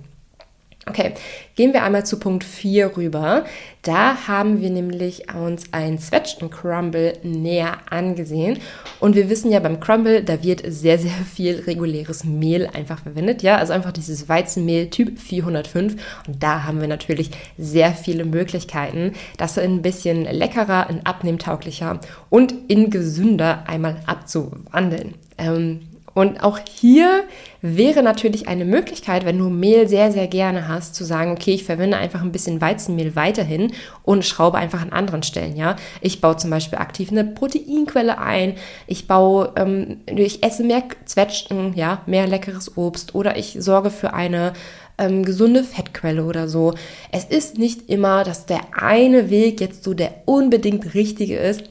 Okay, 0.89 1.13
gehen 1.55 1.75
wir 1.75 1.83
einmal 1.83 2.07
zu 2.07 2.19
Punkt 2.19 2.45
4 2.45 2.97
rüber. 2.97 3.45
Da 3.83 4.27
haben 4.27 4.61
wir 4.61 4.71
nämlich 4.71 5.35
uns 5.35 5.73
ein 5.73 5.99
Zwetschgen 5.99 6.51
Crumble 6.51 7.19
näher 7.23 7.79
angesehen. 7.91 8.59
Und 8.99 9.15
wir 9.15 9.29
wissen 9.29 9.51
ja 9.51 9.61
beim 9.61 9.81
Crumble, 9.81 10.23
da 10.23 10.43
wird 10.43 10.63
sehr, 10.67 10.99
sehr 10.99 11.11
viel 11.11 11.61
reguläres 11.67 12.25
Mehl 12.25 12.69
einfach 12.73 13.03
verwendet. 13.03 13.43
Ja, 13.43 13.57
also 13.57 13.73
einfach 13.73 13.93
dieses 13.93 14.29
Weizenmehl 14.29 14.89
Typ 14.89 15.19
405. 15.19 15.97
Und 16.27 16.43
da 16.43 16.65
haben 16.65 16.81
wir 16.81 16.89
natürlich 16.89 17.31
sehr 17.59 17.93
viele 17.93 18.25
Möglichkeiten, 18.25 19.13
das 19.37 19.59
ein 19.59 19.83
bisschen 19.83 20.25
leckerer, 20.25 20.89
in 20.89 21.05
abnehmtauglicher 21.05 22.01
und 22.31 22.55
in 22.69 22.91
gesünder 22.91 23.65
einmal 23.67 23.97
abzuwandeln. 24.07 25.15
Ähm, 25.37 25.88
und 26.19 26.43
auch 26.43 26.59
hier 26.69 27.23
wäre 27.63 28.03
natürlich 28.03 28.49
eine 28.49 28.65
Möglichkeit, 28.65 29.25
wenn 29.25 29.39
du 29.39 29.51
Mehl 29.51 29.87
sehr, 29.87 30.11
sehr 30.11 30.27
gerne 30.27 30.67
hast, 30.67 30.97
zu 30.97 31.05
sagen, 31.05 31.31
okay, 31.31 31.53
ich 31.53 31.63
verwende 31.63 31.97
einfach 31.97 32.23
ein 32.23 32.33
bisschen 32.33 32.61
Weizenmehl 32.61 33.15
weiterhin 33.15 33.71
und 34.03 34.25
schraube 34.25 34.59
einfach 34.59 34.83
an 34.83 34.91
anderen 34.91 35.23
Stellen, 35.23 35.55
ja. 35.55 35.77
Ich 36.01 36.21
baue 36.21 36.37
zum 36.37 36.51
Beispiel 36.51 36.81
aktiv 36.81 37.13
eine 37.13 37.23
Proteinquelle 37.23 38.19
ein, 38.19 38.57
ich 38.89 39.07
baue, 39.07 39.53
ähm, 39.55 39.99
ich 40.07 40.43
esse 40.43 40.65
mehr 40.65 40.83
Zwetschgen, 41.05 41.75
ja, 41.75 42.03
mehr 42.07 42.27
leckeres 42.27 42.77
Obst 42.77 43.15
oder 43.15 43.37
ich 43.37 43.57
sorge 43.61 43.91
für 43.91 44.13
eine 44.13 44.55
ähm, 44.99 45.25
gesunde 45.25 45.63
Fettquelle 45.63 46.25
oder 46.25 46.49
so. 46.49 46.75
Es 47.13 47.27
ist 47.27 47.59
nicht 47.59 47.89
immer, 47.89 48.25
dass 48.25 48.45
der 48.45 48.63
eine 48.73 49.31
Weg 49.31 49.61
jetzt 49.61 49.85
so 49.85 49.95
der 49.95 50.23
unbedingt 50.25 50.95
richtige 50.95 51.37
ist. 51.37 51.63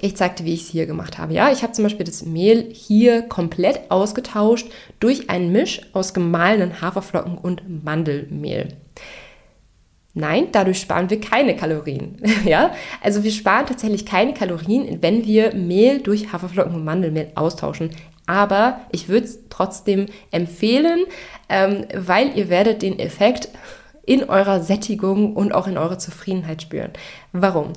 Ich 0.00 0.16
zeigte, 0.16 0.44
wie 0.44 0.52
ich 0.52 0.62
es 0.62 0.68
hier 0.68 0.86
gemacht 0.86 1.16
habe. 1.16 1.32
Ja, 1.32 1.50
ich 1.50 1.62
habe 1.62 1.72
zum 1.72 1.84
Beispiel 1.84 2.04
das 2.04 2.24
Mehl 2.24 2.68
hier 2.72 3.22
komplett 3.22 3.90
ausgetauscht 3.90 4.70
durch 5.00 5.30
einen 5.30 5.52
Misch 5.52 5.80
aus 5.94 6.12
gemahlenen 6.12 6.82
Haferflocken 6.82 7.38
und 7.38 7.84
Mandelmehl. 7.84 8.68
Nein, 10.12 10.48
dadurch 10.52 10.80
sparen 10.80 11.10
wir 11.10 11.20
keine 11.20 11.56
Kalorien. 11.56 12.16
ja, 12.44 12.72
also 13.02 13.22
wir 13.22 13.30
sparen 13.30 13.66
tatsächlich 13.66 14.04
keine 14.04 14.34
Kalorien, 14.34 14.98
wenn 15.02 15.24
wir 15.24 15.54
Mehl 15.54 16.00
durch 16.00 16.32
Haferflocken 16.32 16.74
und 16.74 16.84
Mandelmehl 16.84 17.32
austauschen. 17.34 17.90
Aber 18.26 18.80
ich 18.92 19.08
würde 19.08 19.26
es 19.26 19.38
trotzdem 19.50 20.06
empfehlen, 20.30 21.04
ähm, 21.48 21.86
weil 21.94 22.36
ihr 22.36 22.48
werdet 22.48 22.82
den 22.82 22.98
Effekt 22.98 23.48
in 24.04 24.24
eurer 24.24 24.60
Sättigung 24.60 25.34
und 25.36 25.52
auch 25.52 25.66
in 25.66 25.78
eurer 25.78 25.98
Zufriedenheit 25.98 26.62
spüren. 26.62 26.92
Warum? 27.32 27.72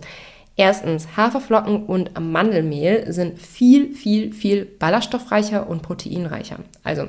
Erstens, 0.59 1.15
Haferflocken 1.15 1.85
und 1.85 2.19
Mandelmehl 2.19 3.13
sind 3.13 3.39
viel, 3.39 3.93
viel, 3.95 4.33
viel 4.33 4.65
ballaststoffreicher 4.65 5.69
und 5.69 5.83
proteinreicher. 5.83 6.57
Also, 6.83 7.07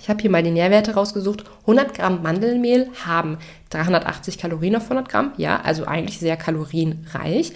ich 0.00 0.08
habe 0.08 0.22
hier 0.22 0.30
mal 0.30 0.42
die 0.42 0.50
Nährwerte 0.50 0.94
rausgesucht. 0.94 1.44
100 1.60 1.92
Gramm 1.92 2.22
Mandelmehl 2.22 2.88
haben 3.04 3.36
380 3.68 4.38
Kalorien 4.38 4.76
auf 4.76 4.84
100 4.84 5.06
Gramm. 5.06 5.32
Ja, 5.36 5.60
also 5.60 5.84
eigentlich 5.84 6.18
sehr 6.18 6.38
kalorienreich. 6.38 7.52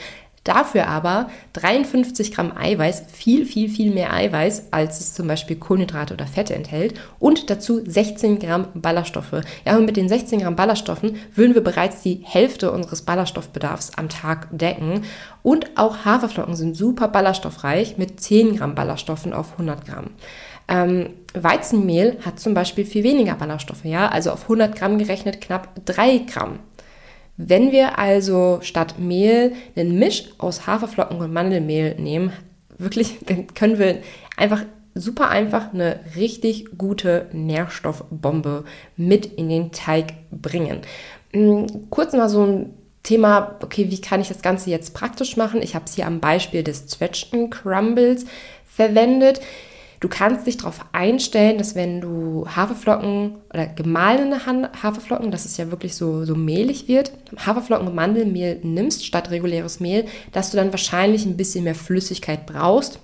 Dafür 0.47 0.87
aber 0.87 1.29
53 1.55 2.33
Gramm 2.33 2.57
Eiweiß, 2.57 3.07
viel, 3.13 3.45
viel, 3.45 3.69
viel 3.69 3.93
mehr 3.93 4.13
Eiweiß, 4.13 4.69
als 4.71 5.01
es 5.01 5.13
zum 5.13 5.27
Beispiel 5.27 5.57
Kohlenhydrate 5.57 6.15
oder 6.15 6.29
Fette 6.29 6.55
enthält. 6.55 6.95
Und 7.19 7.51
dazu 7.51 7.83
16 7.85 8.39
Gramm 8.39 8.69
Ballaststoffe. 8.75 9.41
Ja, 9.65 9.77
und 9.77 9.87
mit 9.87 9.97
den 9.97 10.09
16 10.09 10.39
Gramm 10.39 10.55
Ballaststoffen 10.55 11.17
würden 11.35 11.57
wir 11.57 11.65
bereits 11.65 12.03
die 12.03 12.21
Hälfte 12.23 12.71
unseres 12.71 13.03
Ballaststoffbedarfs 13.03 13.93
am 13.97 14.09
Tag 14.09 14.47
decken. 14.53 15.03
Und 15.43 15.77
auch 15.77 16.05
Haferflocken 16.05 16.55
sind 16.55 16.77
super 16.77 17.09
ballaststoffreich 17.09 17.99
mit 17.99 18.21
10 18.21 18.57
Gramm 18.57 18.77
Ballaststoffen 18.77 19.33
auf 19.33 19.55
100 19.55 19.85
Gramm. 19.85 20.11
Ähm, 20.69 21.11
Weizenmehl 21.35 22.19
hat 22.25 22.39
zum 22.39 22.55
Beispiel 22.55 22.85
viel 22.85 23.03
weniger 23.03 23.35
Ballaststoffe, 23.35 23.85
ja, 23.85 24.09
also 24.09 24.31
auf 24.31 24.43
100 24.45 24.77
Gramm 24.77 24.99
gerechnet 24.99 25.41
knapp 25.41 25.71
3 25.85 26.19
Gramm. 26.19 26.61
Wenn 27.37 27.73
wir 27.73 27.99
also 27.99 28.59
statt 28.63 28.99
Mehl 28.99 29.53
einen 29.77 29.99
Misch 29.99 30.25
aus 30.39 30.67
Haferflocken 30.67 31.19
und 31.19 31.33
Mandelmehl 31.33 31.95
nehmen, 31.97 32.33
wirklich, 32.79 33.19
dann 33.27 33.47
können 33.55 33.79
wir 33.79 33.99
einfach 34.37 34.65
super 34.95 35.29
einfach 35.29 35.75
eine 35.75 36.01
richtig 36.17 36.79
gute 36.79 37.29
Nährstoffbombe 37.33 38.65
mit 38.97 39.27
in 39.27 39.51
den 39.51 39.71
Teig 39.71 40.15
bringen. 40.31 40.81
Hm, 41.33 41.91
kurz 41.91 42.15
mal 42.15 42.31
so 42.31 42.45
ein 42.45 42.75
Thema, 43.03 43.57
okay, 43.63 43.91
wie 43.91 44.01
kann 44.01 44.21
ich 44.21 44.29
das 44.29 44.43
Ganze 44.43 44.71
jetzt 44.71 44.95
praktisch 44.95 45.37
machen? 45.37 45.63
Ich 45.63 45.75
habe 45.75 45.85
es 45.85 45.95
hier 45.95 46.07
am 46.07 46.19
Beispiel 46.19 46.65
des 46.65 46.87
Zwetschgen 46.87 47.51
Crumbles 47.51 48.25
verwendet. 48.65 49.41
Du 50.07 50.11
kannst 50.11 50.47
dich 50.47 50.57
darauf 50.57 50.85
einstellen, 50.93 51.59
dass 51.59 51.75
wenn 51.75 52.01
du 52.01 52.47
Haferflocken 52.47 53.39
oder 53.53 53.67
gemahlene 53.67 54.47
Haferflocken, 54.47 55.33
dass 55.33 55.47
es 55.47 55.57
ja 55.57 55.73
wirklich 55.73 55.97
so, 55.97 56.25
so 56.25 56.37
mehlig 56.37 56.87
wird, 56.87 57.11
Haferflocken 57.45 57.89
und 57.89 57.97
Mandelmehl 57.97 58.61
nimmst 58.63 59.05
statt 59.05 59.33
reguläres 59.33 59.81
Mehl, 59.81 60.05
dass 60.31 60.53
du 60.53 60.59
dann 60.59 60.73
wahrscheinlich 60.73 61.27
ein 61.27 61.37
bisschen 61.37 61.65
mehr 61.65 61.75
Flüssigkeit 61.75 62.47
brauchst, 62.47 63.01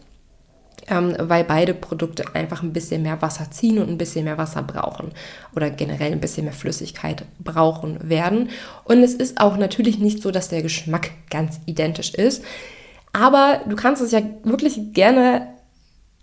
ähm, 0.87 1.17
weil 1.19 1.43
beide 1.43 1.75
Produkte 1.75 2.37
einfach 2.37 2.63
ein 2.63 2.73
bisschen 2.73 3.03
mehr 3.03 3.21
Wasser 3.21 3.51
ziehen 3.51 3.81
und 3.81 3.89
ein 3.89 3.99
bisschen 3.99 4.23
mehr 4.23 4.39
Wasser 4.39 4.63
brauchen 4.63 5.11
oder 5.57 5.71
generell 5.71 6.13
ein 6.13 6.21
bisschen 6.21 6.45
mehr 6.45 6.55
Flüssigkeit 6.55 7.25
brauchen 7.41 8.09
werden. 8.09 8.51
Und 8.85 9.03
es 9.03 9.15
ist 9.15 9.41
auch 9.41 9.57
natürlich 9.57 9.99
nicht 9.99 10.23
so, 10.23 10.31
dass 10.31 10.51
der 10.51 10.63
Geschmack 10.63 11.11
ganz 11.31 11.59
identisch 11.67 12.15
ist. 12.15 12.45
Aber 13.13 13.61
du 13.69 13.75
kannst 13.75 14.01
es 14.03 14.13
ja 14.13 14.23
wirklich 14.45 14.93
gerne 14.93 15.49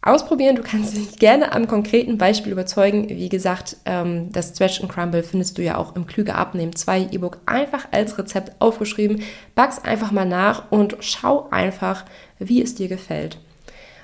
ausprobieren. 0.02 0.56
Du 0.56 0.64
kannst 0.64 0.96
dich 0.96 1.20
gerne 1.20 1.52
am 1.52 1.68
konkreten 1.68 2.18
Beispiel 2.18 2.52
überzeugen. 2.52 3.10
Wie 3.10 3.30
gesagt, 3.30 3.78
ähm, 3.86 4.32
das 4.32 4.50
Stretch 4.50 4.82
and 4.82 4.92
Crumble 4.92 5.24
findest 5.24 5.58
du 5.58 5.64
ja 5.64 5.78
auch 5.78 5.96
im 5.96 6.08
Klüger 6.08 6.36
Abnehmen 6.36 6.76
2 6.76 7.10
E-Book 7.12 7.40
einfach 7.46 7.88
als 7.92 8.18
Rezept 8.18 8.54
aufgeschrieben. 8.60 9.24
Back's 9.56 9.84
einfach 9.84 10.12
mal 10.12 10.26
nach 10.26 10.72
und 10.72 10.98
schau 11.02 11.48
einfach, 11.52 12.06
wie 12.40 12.62
es 12.62 12.76
dir 12.76 12.88
gefällt. 12.88 13.38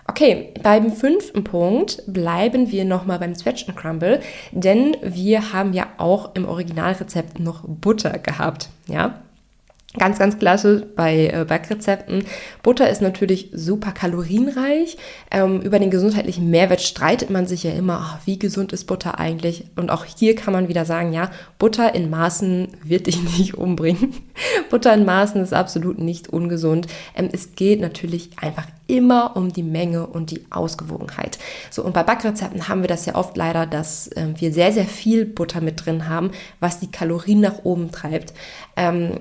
Okay, 0.07 0.53
beim 0.61 0.91
fünften 0.91 1.43
Punkt 1.43 2.03
bleiben 2.05 2.71
wir 2.71 2.85
nochmal 2.85 3.17
beim 3.17 3.33
Stretch 3.33 3.67
and 3.67 3.75
Crumble, 3.75 4.19
denn 4.51 4.95
wir 5.01 5.51
haben 5.51 5.73
ja 5.73 5.87
auch 5.97 6.35
im 6.35 6.47
Originalrezept 6.47 7.39
noch 7.39 7.63
Butter 7.65 8.19
gehabt, 8.19 8.69
ja. 8.87 9.21
Ganz, 9.97 10.19
ganz 10.19 10.37
klasse 10.37 10.87
bei 10.95 11.27
äh, 11.27 11.45
Backrezepten. 11.45 12.25
Butter 12.63 12.89
ist 12.89 13.01
natürlich 13.01 13.49
super 13.53 13.91
kalorienreich. 13.91 14.97
Ähm, 15.31 15.61
über 15.61 15.79
den 15.79 15.89
gesundheitlichen 15.89 16.49
Mehrwert 16.49 16.81
streitet 16.81 17.29
man 17.29 17.47
sich 17.47 17.63
ja 17.63 17.71
immer, 17.71 17.99
ach, 18.01 18.19
wie 18.25 18.37
gesund 18.37 18.73
ist 18.73 18.85
Butter 18.85 19.19
eigentlich? 19.19 19.65
Und 19.75 19.89
auch 19.89 20.05
hier 20.05 20.35
kann 20.35 20.53
man 20.53 20.67
wieder 20.67 20.85
sagen, 20.85 21.13
ja, 21.13 21.31
Butter 21.59 21.95
in 21.95 22.09
Maßen 22.09 22.67
wird 22.83 23.07
dich 23.07 23.21
nicht 23.37 23.55
umbringen. 23.55 24.13
Butter 24.69 24.93
in 24.93 25.05
Maßen 25.05 25.41
ist 25.41 25.53
absolut 25.53 25.99
nicht 25.99 26.29
ungesund. 26.29 26.87
Ähm, 27.15 27.29
es 27.31 27.55
geht 27.55 27.79
natürlich 27.79 28.31
einfach 28.41 28.67
immer 28.87 29.35
um 29.35 29.51
die 29.51 29.63
Menge 29.63 30.05
und 30.05 30.31
die 30.31 30.45
Ausgewogenheit. 30.49 31.39
So, 31.71 31.83
und 31.83 31.93
bei 31.93 32.03
Backrezepten 32.03 32.67
haben 32.67 32.81
wir 32.81 32.87
das 32.87 33.05
ja 33.05 33.15
oft 33.15 33.35
leider, 33.37 33.65
dass 33.65 34.07
äh, 34.09 34.27
wir 34.35 34.51
sehr, 34.51 34.71
sehr 34.71 34.85
viel 34.85 35.25
Butter 35.25 35.61
mit 35.61 35.85
drin 35.85 36.07
haben, 36.07 36.31
was 36.59 36.79
die 36.79 36.91
Kalorien 36.91 37.39
nach 37.39 37.63
oben 37.63 37.91
treibt. 37.91 38.33
Ähm, 38.75 39.19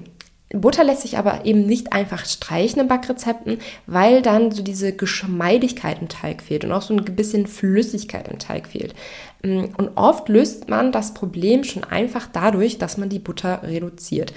Butter 0.61 0.85
lässt 0.85 1.03
sich 1.03 1.19
aber 1.19 1.45
eben 1.45 1.67
nicht 1.67 1.93
einfach 1.93 2.25
streichen 2.27 2.81
in 2.81 2.89
Backrezepten, 2.89 3.59
weil 3.87 4.23
dann 4.23 4.51
so 4.51 4.63
diese 4.63 4.93
Geschmeidigkeit 4.93 6.01
im 6.01 6.09
Teig 6.09 6.43
fehlt 6.43 6.65
und 6.65 6.73
auch 6.73 6.83
so 6.83 6.95
ein 6.95 7.05
bisschen 7.05 7.47
Flüssigkeit 7.47 8.29
im 8.29 8.39
Teig 8.39 8.69
fehlt. 8.69 8.95
Mm, 9.43 9.65
und 9.77 9.91
oft 9.97 10.29
löst 10.29 10.69
man 10.69 10.93
das 10.93 11.15
Problem 11.15 11.65
schon 11.65 11.85
einfach 11.85 12.29
dadurch, 12.33 12.79
dass 12.79 12.97
man 12.97 13.09
die 13.09 13.19
Butter 13.19 13.63
reduziert. 13.63 14.33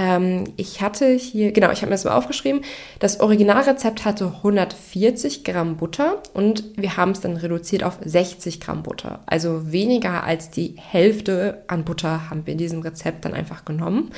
Ähm, 0.00 0.44
ich 0.56 0.80
hatte 0.80 1.12
hier, 1.12 1.52
genau, 1.52 1.70
ich 1.70 1.82
habe 1.82 1.88
mir 1.88 1.94
das 1.94 2.04
mal 2.04 2.16
aufgeschrieben, 2.16 2.62
das 3.00 3.20
Originalrezept 3.20 4.06
hatte 4.06 4.32
140 4.38 5.44
Gramm 5.44 5.76
Butter 5.76 6.22
und 6.32 6.64
wir 6.76 6.96
haben 6.96 7.10
es 7.10 7.20
dann 7.20 7.36
reduziert 7.36 7.84
auf 7.84 7.98
60 8.02 8.62
Gramm 8.62 8.82
Butter. 8.82 9.20
Also 9.26 9.70
weniger 9.70 10.24
als 10.24 10.48
die 10.48 10.74
Hälfte 10.78 11.64
an 11.66 11.84
Butter 11.84 12.30
haben 12.30 12.46
wir 12.46 12.52
in 12.52 12.58
diesem 12.58 12.80
Rezept 12.80 13.26
dann 13.26 13.34
einfach 13.34 13.66
genommen. 13.66 14.10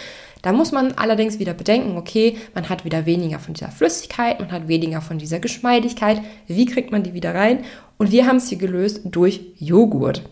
Da 0.43 0.53
muss 0.53 0.71
man 0.71 0.93
allerdings 0.93 1.41
wieder 1.41 1.53
bedenken, 1.53 1.97
okay, 1.97 2.37
man 2.55 2.69
hat 2.69 2.85
wieder 2.85 3.05
weniger 3.05 3.41
von 3.41 3.55
dieser 3.55 3.73
Flüssigkeit, 3.73 4.39
man 4.39 4.53
hat 4.53 4.69
weniger 4.69 5.01
von 5.01 5.19
dieser 5.19 5.41
Geschmeidigkeit. 5.41 6.21
Wie 6.47 6.67
kriegt 6.67 6.93
man 6.93 7.03
die 7.03 7.15
wieder 7.15 7.35
rein? 7.35 7.65
Und 7.99 8.13
wir 8.13 8.29
haben 8.29 8.37
es 8.37 8.49
hier 8.49 8.59
gelöst 8.59 9.01
durch 9.05 9.41
Joghurt. 9.59 10.23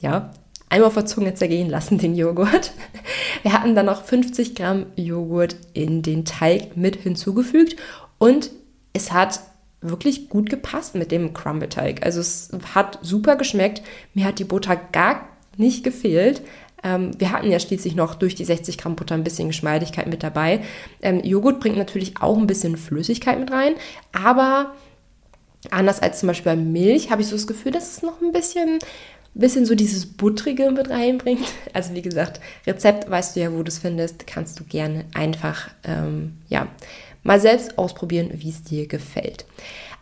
Ja, 0.00 0.30
einmal 0.74 0.90
vor 0.90 1.06
Zunge 1.06 1.34
zergehen 1.34 1.70
lassen 1.70 1.98
den 1.98 2.16
Joghurt. 2.16 2.72
Wir 3.42 3.52
hatten 3.52 3.76
dann 3.76 3.86
noch 3.86 4.04
50 4.04 4.56
Gramm 4.56 4.86
Joghurt 4.96 5.54
in 5.72 6.02
den 6.02 6.24
Teig 6.24 6.76
mit 6.76 6.96
hinzugefügt 6.96 7.76
und 8.18 8.50
es 8.92 9.12
hat 9.12 9.40
wirklich 9.80 10.28
gut 10.28 10.50
gepasst 10.50 10.96
mit 10.96 11.12
dem 11.12 11.32
Crumble-Teig. 11.32 12.04
Also 12.04 12.20
es 12.20 12.50
hat 12.74 12.98
super 13.02 13.36
geschmeckt. 13.36 13.82
Mir 14.14 14.24
hat 14.24 14.38
die 14.40 14.44
Butter 14.44 14.74
gar 14.74 15.28
nicht 15.56 15.84
gefehlt. 15.84 16.42
Ähm, 16.82 17.12
wir 17.18 17.30
hatten 17.30 17.52
ja 17.52 17.60
schließlich 17.60 17.94
noch 17.94 18.16
durch 18.16 18.34
die 18.34 18.44
60 18.44 18.76
Gramm 18.76 18.96
Butter 18.96 19.14
ein 19.14 19.24
bisschen 19.24 19.48
Geschmeidigkeit 19.48 20.08
mit 20.08 20.24
dabei. 20.24 20.62
Ähm, 21.02 21.20
Joghurt 21.22 21.60
bringt 21.60 21.76
natürlich 21.76 22.20
auch 22.20 22.36
ein 22.36 22.48
bisschen 22.48 22.76
Flüssigkeit 22.76 23.38
mit 23.38 23.52
rein, 23.52 23.74
aber 24.12 24.74
anders 25.70 26.00
als 26.00 26.20
zum 26.20 26.26
Beispiel 26.26 26.52
bei 26.52 26.56
Milch 26.56 27.10
habe 27.10 27.22
ich 27.22 27.28
so 27.28 27.36
das 27.36 27.46
Gefühl, 27.46 27.72
dass 27.72 27.96
es 27.96 28.02
noch 28.02 28.20
ein 28.20 28.32
bisschen, 28.32 28.78
bisschen 29.40 29.66
so 29.66 29.74
dieses 29.74 30.06
Buttrige 30.06 30.70
mit 30.70 30.90
reinbringt. 30.90 31.46
Also 31.72 31.94
wie 31.94 32.02
gesagt, 32.02 32.40
Rezept 32.66 33.10
weißt 33.10 33.34
du 33.34 33.40
ja, 33.40 33.52
wo 33.52 33.62
du 33.64 33.68
es 33.68 33.78
findest, 33.78 34.28
kannst 34.28 34.60
du 34.60 34.64
gerne 34.64 35.06
einfach 35.12 35.70
ähm, 35.82 36.38
ja, 36.48 36.68
mal 37.24 37.40
selbst 37.40 37.78
ausprobieren, 37.78 38.30
wie 38.32 38.50
es 38.50 38.62
dir 38.62 38.86
gefällt. 38.86 39.44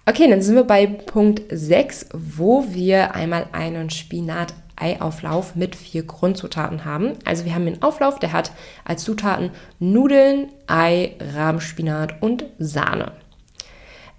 Okay, 0.05 0.29
dann 0.29 0.43
sind 0.43 0.57
wir 0.57 0.65
bei 0.65 0.87
Punkt 0.87 1.43
6, 1.49 2.09
wo 2.13 2.67
wir 2.69 3.15
einmal 3.15 3.47
einen 3.53 3.89
Spinat 3.89 4.53
Eiauflauf 4.77 5.55
mit 5.55 5.77
vier 5.77 6.03
Grundzutaten 6.03 6.85
haben. 6.85 7.13
Also 7.25 7.45
wir 7.45 7.55
haben 7.55 7.67
den 7.67 7.83
Auflauf, 7.83 8.19
der 8.19 8.33
hat 8.33 8.53
als 8.85 9.05
Zutaten 9.05 9.51
Nudeln, 9.79 10.49
Ei, 10.67 11.15
Rahmspinat 11.35 12.21
und 12.21 12.45
Sahne. 12.59 13.13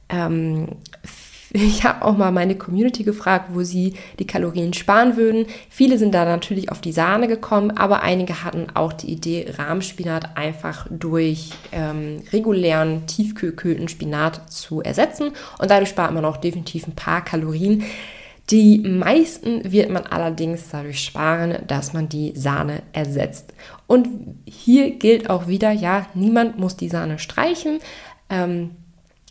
Ähm, 0.10 0.78
ich 1.54 1.84
habe 1.84 2.04
auch 2.04 2.18
mal 2.18 2.32
meine 2.32 2.56
Community 2.56 3.04
gefragt, 3.04 3.52
wo 3.54 3.62
sie 3.62 3.94
die 4.18 4.26
Kalorien 4.26 4.74
sparen 4.74 5.16
würden. 5.18 5.46
Viele 5.70 6.00
sind 6.00 6.14
da 6.14 6.26
natürlich 6.26 6.72
auf 6.72 6.82
die 6.82 6.92
Sahne 6.92 7.28
gekommen, 7.28 7.72
aber 7.72 8.02
einige 8.02 8.44
hatten 8.44 8.68
auch 8.74 8.92
die 8.92 9.12
Idee, 9.12 9.54
Rahmspinat 9.56 10.36
einfach 10.36 10.88
durch 10.90 11.52
ähm, 11.72 12.24
regulären, 12.34 13.06
tiefgekühlten 13.06 13.88
Spinat 13.88 14.52
zu 14.52 14.82
ersetzen. 14.82 15.32
Und 15.60 15.70
dadurch 15.70 15.90
spart 15.90 16.12
man 16.12 16.26
auch 16.26 16.38
definitiv 16.38 16.88
ein 16.88 16.96
paar 16.96 17.24
Kalorien. 17.24 17.84
Die 18.50 18.80
meisten 18.80 19.72
wird 19.72 19.92
man 19.92 20.08
allerdings 20.08 20.70
dadurch 20.70 21.02
sparen, 21.02 21.60
dass 21.68 21.94
man 21.94 22.10
die 22.10 22.34
Sahne 22.36 22.82
ersetzt. 22.94 23.54
Und 23.86 24.08
hier 24.46 24.96
gilt 24.96 25.30
auch 25.30 25.48
wieder, 25.48 25.72
ja, 25.72 26.08
niemand 26.16 26.58
muss 26.58 26.76
die 26.76 26.90
Sahne 26.90 27.20
streichen. 27.20 27.78
Ähm, 28.30 28.72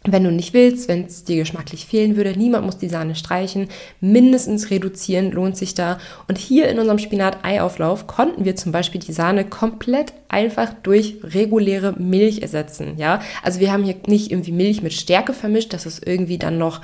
wenn 0.04 0.24
du 0.24 0.32
nicht 0.32 0.52
willst, 0.52 0.88
wenn 0.88 1.04
es 1.04 1.24
dir 1.24 1.36
geschmacklich 1.36 1.86
fehlen 1.86 2.16
würde, 2.16 2.36
niemand 2.36 2.66
muss 2.66 2.78
die 2.78 2.88
Sahne 2.88 3.14
streichen, 3.14 3.68
mindestens 4.00 4.70
reduzieren 4.70 5.30
lohnt 5.30 5.56
sich 5.56 5.74
da. 5.74 5.98
Und 6.26 6.38
hier 6.38 6.68
in 6.68 6.78
unserem 6.78 6.98
Spinat-Eiauflauf 6.98 8.06
konnten 8.08 8.44
wir 8.44 8.56
zum 8.56 8.72
Beispiel 8.72 9.00
die 9.00 9.12
Sahne 9.12 9.44
komplett 9.44 10.12
einfach 10.28 10.74
durch 10.82 11.18
reguläre 11.22 11.92
Milch 11.92 12.42
ersetzen. 12.42 12.94
Ja, 12.96 13.20
also 13.42 13.60
wir 13.60 13.72
haben 13.72 13.84
hier 13.84 13.96
nicht 14.06 14.32
irgendwie 14.32 14.52
Milch 14.52 14.82
mit 14.82 14.92
Stärke 14.92 15.32
vermischt, 15.34 15.72
dass 15.72 15.86
es 15.86 16.00
irgendwie 16.00 16.38
dann 16.38 16.58
noch 16.58 16.80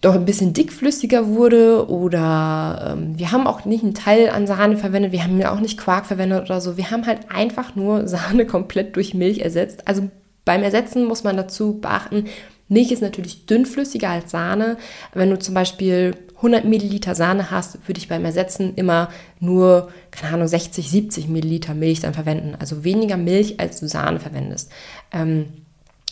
doch 0.00 0.14
ein 0.14 0.26
bisschen 0.26 0.52
dickflüssiger 0.52 1.28
wurde 1.28 1.88
oder 1.88 2.94
ähm, 2.94 3.18
wir 3.18 3.32
haben 3.32 3.46
auch 3.46 3.64
nicht 3.64 3.82
einen 3.82 3.94
Teil 3.94 4.28
an 4.28 4.46
Sahne 4.46 4.76
verwendet, 4.76 5.12
wir 5.12 5.24
haben 5.24 5.40
ja 5.40 5.50
auch 5.50 5.60
nicht 5.60 5.78
Quark 5.78 6.04
verwendet 6.04 6.44
oder 6.44 6.60
so. 6.60 6.76
Wir 6.76 6.90
haben 6.90 7.06
halt 7.06 7.20
einfach 7.34 7.74
nur 7.74 8.06
Sahne 8.06 8.46
komplett 8.46 8.96
durch 8.96 9.14
Milch 9.14 9.38
ersetzt. 9.38 9.88
Also 9.88 10.10
beim 10.44 10.62
Ersetzen 10.62 11.04
muss 11.04 11.24
man 11.24 11.36
dazu 11.36 11.80
beachten, 11.80 12.26
Milch 12.68 12.92
ist 12.92 13.02
natürlich 13.02 13.46
dünnflüssiger 13.46 14.08
als 14.08 14.30
Sahne. 14.30 14.78
Wenn 15.12 15.30
du 15.30 15.38
zum 15.38 15.54
Beispiel 15.54 16.16
100 16.36 16.64
Milliliter 16.64 17.14
Sahne 17.14 17.50
hast, 17.50 17.86
würde 17.86 17.98
ich 17.98 18.08
beim 18.08 18.24
Ersetzen 18.24 18.74
immer 18.74 19.10
nur, 19.38 19.90
keine 20.10 20.34
Ahnung, 20.34 20.48
60, 20.48 20.90
70 20.90 21.28
Milliliter 21.28 21.74
Milch 21.74 22.00
dann 22.00 22.14
verwenden. 22.14 22.54
Also 22.58 22.84
weniger 22.84 23.16
Milch, 23.16 23.60
als 23.60 23.80
du 23.80 23.88
Sahne 23.88 24.18
verwendest. 24.18 24.72
Ähm, 25.12 25.46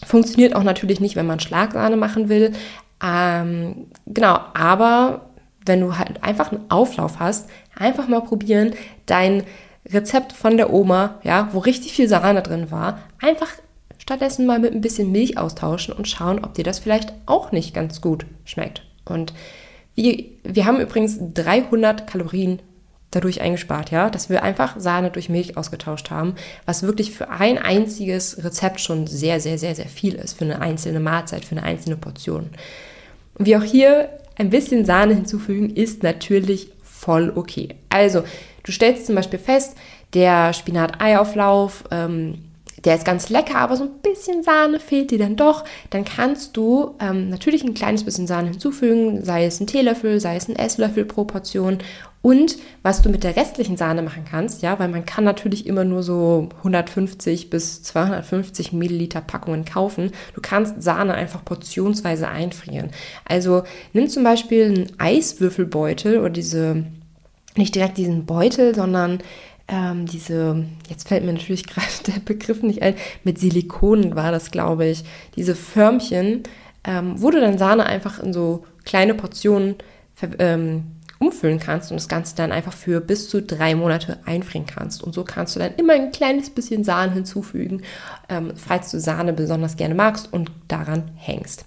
funktioniert 0.06 0.54
auch 0.54 0.62
natürlich 0.62 1.00
nicht, 1.00 1.16
wenn 1.16 1.26
man 1.26 1.40
Schlagsahne 1.40 1.96
machen 1.96 2.28
will. 2.28 2.52
Ähm, 3.02 3.86
genau, 4.06 4.38
aber 4.54 5.30
wenn 5.64 5.80
du 5.80 5.98
halt 5.98 6.22
einfach 6.22 6.52
einen 6.52 6.70
Auflauf 6.70 7.18
hast, 7.18 7.48
einfach 7.76 8.08
mal 8.08 8.20
probieren, 8.20 8.74
dein 9.06 9.44
Rezept 9.88 10.32
von 10.32 10.56
der 10.56 10.72
Oma, 10.72 11.18
ja, 11.22 11.48
wo 11.52 11.58
richtig 11.58 11.92
viel 11.92 12.08
Sahne 12.08 12.42
drin 12.42 12.70
war, 12.70 12.98
einfach 13.20 13.48
stattdessen 14.02 14.46
mal 14.46 14.58
mit 14.58 14.74
ein 14.74 14.80
bisschen 14.80 15.12
Milch 15.12 15.38
austauschen 15.38 15.94
und 15.94 16.08
schauen, 16.08 16.44
ob 16.44 16.54
dir 16.54 16.64
das 16.64 16.80
vielleicht 16.80 17.12
auch 17.26 17.52
nicht 17.52 17.72
ganz 17.72 18.00
gut 18.00 18.26
schmeckt. 18.44 18.82
Und 19.04 19.32
wir, 19.94 20.24
wir 20.42 20.66
haben 20.66 20.80
übrigens 20.80 21.18
300 21.34 22.08
Kalorien 22.08 22.58
dadurch 23.12 23.40
eingespart, 23.40 23.92
ja, 23.92 24.10
dass 24.10 24.28
wir 24.28 24.42
einfach 24.42 24.80
Sahne 24.80 25.10
durch 25.10 25.28
Milch 25.28 25.56
ausgetauscht 25.56 26.10
haben, 26.10 26.34
was 26.66 26.82
wirklich 26.82 27.12
für 27.12 27.30
ein 27.30 27.58
einziges 27.58 28.42
Rezept 28.42 28.80
schon 28.80 29.06
sehr, 29.06 29.38
sehr, 29.38 29.56
sehr, 29.56 29.76
sehr 29.76 29.86
viel 29.86 30.14
ist, 30.14 30.36
für 30.36 30.46
eine 30.46 30.60
einzelne 30.60 30.98
Mahlzeit, 30.98 31.44
für 31.44 31.56
eine 31.56 31.62
einzelne 31.62 31.96
Portion. 31.96 32.50
Und 33.38 33.46
wie 33.46 33.56
auch 33.56 33.62
hier 33.62 34.08
ein 34.36 34.50
bisschen 34.50 34.84
Sahne 34.84 35.14
hinzufügen, 35.14 35.70
ist 35.70 36.02
natürlich 36.02 36.72
voll 36.82 37.32
okay. 37.36 37.76
Also, 37.88 38.24
du 38.64 38.72
stellst 38.72 39.06
zum 39.06 39.14
Beispiel 39.14 39.38
fest, 39.38 39.76
der 40.12 40.52
Spinat-Eiauflauf, 40.54 41.84
ähm, 41.92 42.38
der 42.84 42.96
ist 42.96 43.04
ganz 43.04 43.28
lecker, 43.28 43.56
aber 43.56 43.76
so 43.76 43.84
ein 43.84 44.00
bisschen 44.02 44.42
Sahne 44.42 44.80
fehlt 44.80 45.10
dir 45.10 45.18
dann 45.18 45.36
doch, 45.36 45.64
dann 45.90 46.04
kannst 46.04 46.56
du 46.56 46.94
ähm, 47.00 47.28
natürlich 47.28 47.62
ein 47.62 47.74
kleines 47.74 48.04
bisschen 48.04 48.26
Sahne 48.26 48.50
hinzufügen, 48.50 49.24
sei 49.24 49.44
es 49.44 49.60
ein 49.60 49.66
Teelöffel, 49.66 50.20
sei 50.20 50.36
es 50.36 50.48
ein 50.48 50.56
Esslöffel 50.56 51.04
pro 51.04 51.24
Portion. 51.24 51.78
Und 52.22 52.56
was 52.82 53.02
du 53.02 53.08
mit 53.10 53.24
der 53.24 53.36
restlichen 53.36 53.76
Sahne 53.76 54.00
machen 54.00 54.24
kannst, 54.28 54.62
ja, 54.62 54.78
weil 54.78 54.88
man 54.88 55.04
kann 55.04 55.24
natürlich 55.24 55.66
immer 55.66 55.84
nur 55.84 56.04
so 56.04 56.48
150 56.58 57.50
bis 57.50 57.82
250 57.82 58.72
Milliliter 58.72 59.20
Packungen 59.20 59.64
kaufen. 59.64 60.12
Du 60.34 60.40
kannst 60.40 60.82
Sahne 60.82 61.14
einfach 61.14 61.44
portionsweise 61.44 62.28
einfrieren. 62.28 62.90
Also 63.24 63.64
nimm 63.92 64.08
zum 64.08 64.22
Beispiel 64.22 64.66
einen 64.66 64.92
Eiswürfelbeutel 64.98 66.20
oder 66.20 66.30
diese, 66.30 66.84
nicht 67.56 67.74
direkt 67.74 67.98
diesen 67.98 68.24
Beutel, 68.24 68.72
sondern 68.72 69.18
ähm, 69.68 70.06
diese, 70.06 70.64
jetzt 70.88 71.08
fällt 71.08 71.24
mir 71.24 71.32
natürlich 71.32 71.66
gerade 71.66 71.88
der 72.06 72.20
Begriff 72.20 72.62
nicht 72.62 72.82
ein, 72.82 72.94
mit 73.24 73.38
Silikonen 73.38 74.14
war 74.14 74.32
das, 74.32 74.50
glaube 74.50 74.86
ich, 74.86 75.04
diese 75.36 75.54
Förmchen, 75.54 76.42
ähm, 76.84 77.14
wo 77.16 77.30
du 77.30 77.40
dann 77.40 77.58
Sahne 77.58 77.86
einfach 77.86 78.20
in 78.20 78.32
so 78.32 78.64
kleine 78.84 79.14
Portionen 79.14 79.76
ähm, 80.38 80.84
umfüllen 81.18 81.60
kannst 81.60 81.90
und 81.90 82.00
das 82.00 82.08
Ganze 82.08 82.34
dann 82.34 82.50
einfach 82.50 82.72
für 82.72 83.00
bis 83.00 83.28
zu 83.28 83.40
drei 83.40 83.74
Monate 83.74 84.18
einfrieren 84.24 84.66
kannst. 84.66 85.02
Und 85.02 85.14
so 85.14 85.22
kannst 85.24 85.54
du 85.54 85.60
dann 85.60 85.74
immer 85.76 85.92
ein 85.92 86.10
kleines 86.10 86.50
bisschen 86.50 86.82
Sahne 86.82 87.12
hinzufügen, 87.12 87.82
ähm, 88.28 88.52
falls 88.56 88.90
du 88.90 88.98
Sahne 88.98 89.32
besonders 89.32 89.76
gerne 89.76 89.94
magst 89.94 90.32
und 90.32 90.50
daran 90.68 91.12
hängst. 91.16 91.64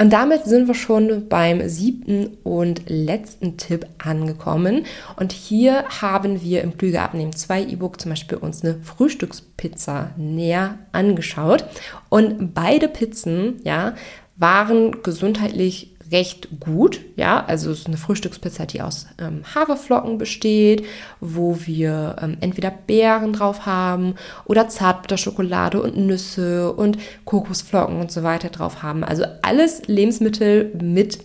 Und 0.00 0.14
damit 0.14 0.46
sind 0.46 0.66
wir 0.66 0.74
schon 0.74 1.28
beim 1.28 1.68
siebten 1.68 2.38
und 2.42 2.88
letzten 2.88 3.58
Tipp 3.58 3.84
angekommen. 3.98 4.86
Und 5.16 5.32
hier 5.32 5.84
haben 6.00 6.40
wir 6.40 6.62
im 6.62 6.78
Klüger 6.78 7.02
Abnehmen 7.02 7.36
2 7.36 7.64
E-Book 7.64 8.00
zum 8.00 8.12
Beispiel 8.12 8.38
uns 8.38 8.64
eine 8.64 8.80
Frühstückspizza 8.82 10.12
näher 10.16 10.78
angeschaut. 10.92 11.66
Und 12.08 12.54
beide 12.54 12.88
Pizzen, 12.88 13.60
ja, 13.62 13.94
waren 14.36 15.02
gesundheitlich 15.02 15.94
recht 16.10 16.48
gut. 16.60 17.00
Ja, 17.16 17.44
also 17.44 17.70
es 17.70 17.80
ist 17.80 17.86
eine 17.86 17.96
Frühstückspizza, 17.96 18.66
die 18.66 18.82
aus 18.82 19.06
ähm, 19.18 19.42
Haferflocken 19.54 20.18
besteht, 20.18 20.84
wo 21.20 21.58
wir 21.64 22.16
ähm, 22.20 22.36
entweder 22.40 22.70
Beeren 22.70 23.32
drauf 23.32 23.66
haben 23.66 24.14
oder 24.44 24.68
Zartbitterschokolade 24.68 25.80
und 25.80 25.96
Nüsse 25.96 26.72
und 26.72 26.98
Kokosflocken 27.24 28.00
und 28.00 28.10
so 28.10 28.22
weiter 28.22 28.48
drauf 28.48 28.82
haben. 28.82 29.04
Also 29.04 29.24
alles 29.42 29.86
Lebensmittel 29.86 30.72
mit 30.80 31.18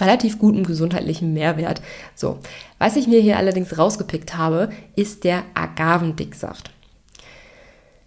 relativ 0.00 0.38
gutem 0.38 0.64
gesundheitlichen 0.64 1.32
Mehrwert. 1.32 1.80
So, 2.14 2.38
was 2.78 2.96
ich 2.96 3.06
mir 3.06 3.20
hier 3.20 3.38
allerdings 3.38 3.78
rausgepickt 3.78 4.36
habe, 4.36 4.70
ist 4.94 5.24
der 5.24 5.42
Agavendicksaft. 5.54 6.70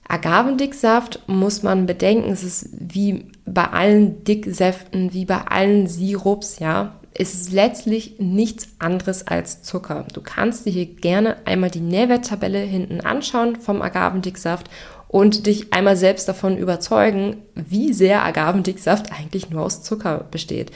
Agavendicksaft 0.08 1.22
muss 1.28 1.62
man 1.62 1.86
bedenken, 1.86 2.32
es 2.32 2.44
ist 2.44 2.70
wie 2.80 3.26
bei 3.54 3.66
allen 3.66 4.24
Dicksäften, 4.24 5.14
wie 5.14 5.26
bei 5.26 5.42
allen 5.42 5.88
Sirups, 5.88 6.60
ja, 6.60 7.00
es 7.14 7.34
ist 7.34 7.52
letztlich 7.52 8.16
nichts 8.20 8.70
anderes 8.80 9.28
als 9.28 9.62
Zucker. 9.64 10.06
Du 10.14 10.22
kannst 10.22 10.66
dir 10.66 10.72
hier 10.72 10.86
gerne 10.86 11.38
einmal 11.46 11.70
die 11.70 11.82
Nährwerttabelle 11.82 12.60
hinten 12.60 13.02
anschauen 13.02 13.58
vom 13.58 13.82
Agavendicksaft 13.82 14.70
und 15.08 15.48
dich 15.48 15.74
einmal 15.74 15.98
selbst 15.98 16.30
davon 16.30 16.58
überzeugen, 16.58 17.38
wie 17.56 17.94
sehr 17.94 18.24
Agavendicksaft 18.24 19.12
eigentlich 19.12 19.50
nur 19.50 19.64
aus 19.64 19.84
Zucker 19.84 20.28
besteht. 20.32 20.72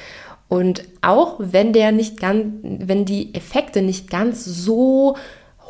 Und 0.50 0.84
auch 1.02 1.36
wenn 1.40 1.72
der 1.72 1.92
nicht 1.92 2.20
ganz, 2.20 2.46
wenn 2.62 3.06
die 3.06 3.34
Effekte 3.34 3.82
nicht 3.82 4.10
ganz 4.10 4.44
so 4.44 5.16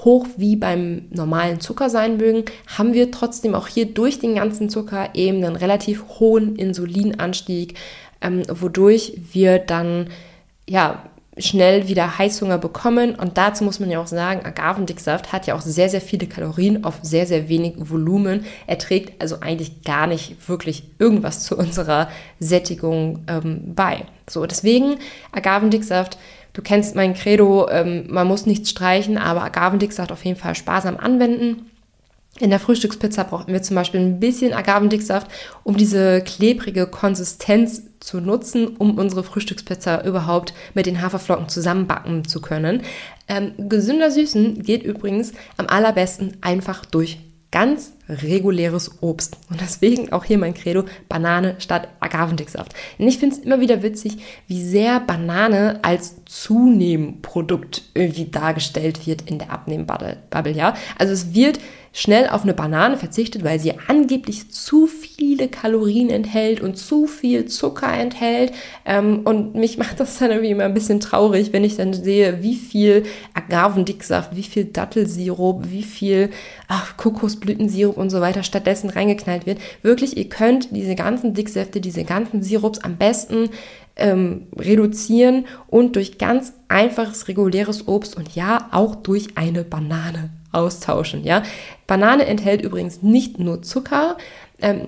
hoch 0.03 0.27
wie 0.37 0.55
beim 0.55 1.05
normalen 1.09 1.59
Zucker 1.59 1.89
sein 1.89 2.17
mögen, 2.17 2.45
haben 2.77 2.93
wir 2.93 3.11
trotzdem 3.11 3.55
auch 3.55 3.67
hier 3.67 3.85
durch 3.85 4.19
den 4.19 4.35
ganzen 4.35 4.69
Zucker 4.69 5.09
eben 5.13 5.43
einen 5.43 5.55
relativ 5.55 6.03
hohen 6.19 6.55
Insulinanstieg, 6.55 7.75
ähm, 8.21 8.43
wodurch 8.49 9.13
wir 9.31 9.59
dann 9.59 10.07
ja 10.67 11.03
schnell 11.37 11.87
wieder 11.87 12.17
Heißhunger 12.17 12.57
bekommen. 12.57 13.15
Und 13.15 13.37
dazu 13.37 13.63
muss 13.63 13.79
man 13.79 13.89
ja 13.89 13.99
auch 13.99 14.07
sagen, 14.07 14.45
Agavendicksaft 14.45 15.31
hat 15.33 15.47
ja 15.47 15.55
auch 15.55 15.61
sehr, 15.61 15.89
sehr 15.89 16.01
viele 16.01 16.27
Kalorien 16.27 16.83
auf 16.83 16.99
sehr, 17.01 17.25
sehr 17.25 17.49
wenig 17.49 17.75
Volumen. 17.77 18.45
Er 18.67 18.77
trägt 18.77 19.21
also 19.21 19.39
eigentlich 19.39 19.81
gar 19.83 20.07
nicht 20.07 20.47
wirklich 20.47 20.83
irgendwas 20.99 21.43
zu 21.43 21.57
unserer 21.57 22.09
Sättigung 22.39 23.19
ähm, 23.27 23.73
bei. 23.75 24.05
So, 24.29 24.45
deswegen 24.45 24.97
Agavendicksaft 25.31 26.17
Du 26.53 26.61
kennst 26.61 26.95
mein 26.95 27.15
Credo, 27.15 27.67
ähm, 27.69 28.05
man 28.09 28.27
muss 28.27 28.45
nichts 28.45 28.69
streichen, 28.69 29.17
aber 29.17 29.43
Agavendicksaft 29.43 30.11
auf 30.11 30.23
jeden 30.23 30.39
Fall 30.39 30.55
sparsam 30.55 30.97
anwenden. 30.97 31.69
In 32.39 32.49
der 32.49 32.59
Frühstückspizza 32.59 33.23
brauchen 33.23 33.53
wir 33.53 33.61
zum 33.61 33.75
Beispiel 33.75 33.99
ein 33.99 34.19
bisschen 34.19 34.53
Agavendicksaft, 34.53 35.27
um 35.63 35.77
diese 35.77 36.21
klebrige 36.21 36.87
Konsistenz 36.87 37.83
zu 37.99 38.21
nutzen, 38.21 38.75
um 38.77 38.97
unsere 38.97 39.23
Frühstückspizza 39.23 40.03
überhaupt 40.03 40.53
mit 40.73 40.87
den 40.87 41.01
Haferflocken 41.01 41.47
zusammenbacken 41.47 42.25
zu 42.25 42.41
können. 42.41 42.81
Ähm, 43.27 43.53
gesünder 43.69 44.09
Süßen 44.09 44.63
geht 44.63 44.83
übrigens 44.83 45.33
am 45.57 45.67
allerbesten 45.67 46.37
einfach 46.41 46.85
durch 46.85 47.19
ganz 47.51 47.92
reguläres 48.09 49.01
Obst. 49.01 49.37
Und 49.49 49.61
deswegen 49.61 50.11
auch 50.11 50.25
hier 50.25 50.37
mein 50.37 50.53
Credo, 50.53 50.83
Banane 51.07 51.55
statt 51.59 51.87
Agavendicksaft. 51.99 52.73
Und 52.97 53.07
ich 53.07 53.17
finde 53.17 53.35
es 53.35 53.41
immer 53.41 53.59
wieder 53.59 53.81
witzig, 53.83 54.17
wie 54.47 54.61
sehr 54.61 54.99
Banane 54.99 55.79
als 55.83 56.15
Zunehmprodukt 56.25 57.83
irgendwie 57.93 58.25
dargestellt 58.25 59.07
wird 59.07 59.29
in 59.29 59.39
der 59.39 59.51
Abnehmbubble, 59.51 60.17
ja. 60.53 60.75
Also 60.97 61.13
es 61.13 61.33
wird 61.33 61.59
schnell 61.95 62.27
auf 62.27 62.41
eine 62.41 62.55
Banane 62.55 62.97
verzichtet, 62.97 63.43
weil 63.43 63.59
sie 63.59 63.73
angeblich 63.87 64.51
zu 64.51 64.87
viele 64.87 65.47
Kalorien 65.47 66.09
enthält 66.09 66.59
und 66.59 66.75
zu 66.75 67.05
viel 67.05 67.45
Zucker 67.45 67.93
enthält. 67.93 68.51
Ähm, 68.83 69.21
und 69.23 69.53
mich 69.53 69.77
macht 69.77 69.99
das 69.99 70.17
dann 70.17 70.31
irgendwie 70.31 70.49
immer 70.49 70.65
ein 70.65 70.73
bisschen 70.73 70.99
traurig, 70.99 71.53
wenn 71.53 71.63
ich 71.63 71.77
dann 71.77 71.93
sehe, 71.93 72.41
wie 72.41 72.55
viel 72.55 73.03
Agavendicksaft, 73.35 74.35
wie 74.35 74.43
viel 74.43 74.65
Dattelsirup, 74.65 75.69
wie 75.69 75.83
viel 75.83 76.31
ach, 76.67 76.97
Kokosblütensirup 76.97 77.95
und 77.95 78.09
so 78.09 78.21
weiter 78.21 78.41
stattdessen 78.41 78.89
reingeknallt 78.89 79.45
wird. 79.45 79.59
Wirklich, 79.83 80.17
ihr 80.17 80.29
könnt 80.29 80.75
diese 80.75 80.95
ganzen 80.95 81.35
Dicksäfte, 81.35 81.79
diese 81.79 82.05
ganzen 82.05 82.41
Sirups 82.41 82.79
am 82.79 82.97
besten 82.97 83.49
ähm, 83.95 84.47
reduzieren 84.57 85.45
und 85.67 85.95
durch 85.95 86.17
ganz 86.17 86.53
einfaches 86.69 87.27
reguläres 87.27 87.87
Obst 87.87 88.17
und 88.17 88.33
ja 88.33 88.69
auch 88.71 88.95
durch 88.95 89.37
eine 89.37 89.63
Banane 89.63 90.31
austauschen. 90.53 91.23
Ja, 91.23 91.43
Banane 91.87 92.25
enthält 92.25 92.61
übrigens 92.61 93.01
nicht 93.01 93.39
nur 93.39 93.61
Zucker. 93.61 94.17
Ähm, 94.61 94.87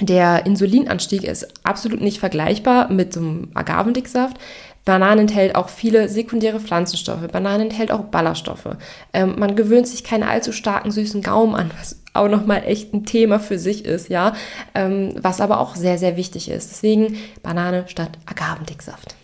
der 0.00 0.46
Insulinanstieg 0.46 1.24
ist 1.24 1.48
absolut 1.62 2.00
nicht 2.00 2.20
vergleichbar 2.20 2.90
mit 2.90 3.16
dem 3.16 3.50
Agavendicksaft. 3.54 4.38
Banane 4.86 5.20
enthält 5.20 5.56
auch 5.56 5.68
viele 5.68 6.08
sekundäre 6.08 6.58
Pflanzenstoffe. 6.58 7.26
Banane 7.30 7.64
enthält 7.64 7.92
auch 7.92 8.04
Ballaststoffe. 8.04 8.76
Ähm, 9.12 9.34
man 9.38 9.54
gewöhnt 9.56 9.86
sich 9.86 10.04
keinen 10.04 10.22
allzu 10.22 10.52
starken 10.52 10.90
süßen 10.90 11.22
Gaumen 11.22 11.54
an, 11.54 11.70
was 11.78 12.00
auch 12.14 12.28
nochmal 12.28 12.62
echt 12.64 12.94
ein 12.94 13.04
Thema 13.04 13.38
für 13.38 13.58
sich 13.58 13.84
ist, 13.84 14.08
ja. 14.08 14.32
Ähm, 14.74 15.14
was 15.20 15.40
aber 15.40 15.60
auch 15.60 15.76
sehr, 15.76 15.98
sehr 15.98 16.16
wichtig 16.16 16.50
ist. 16.50 16.70
Deswegen 16.70 17.18
Banane 17.42 17.84
statt 17.88 18.12
Agavendicksaft. 18.26 19.14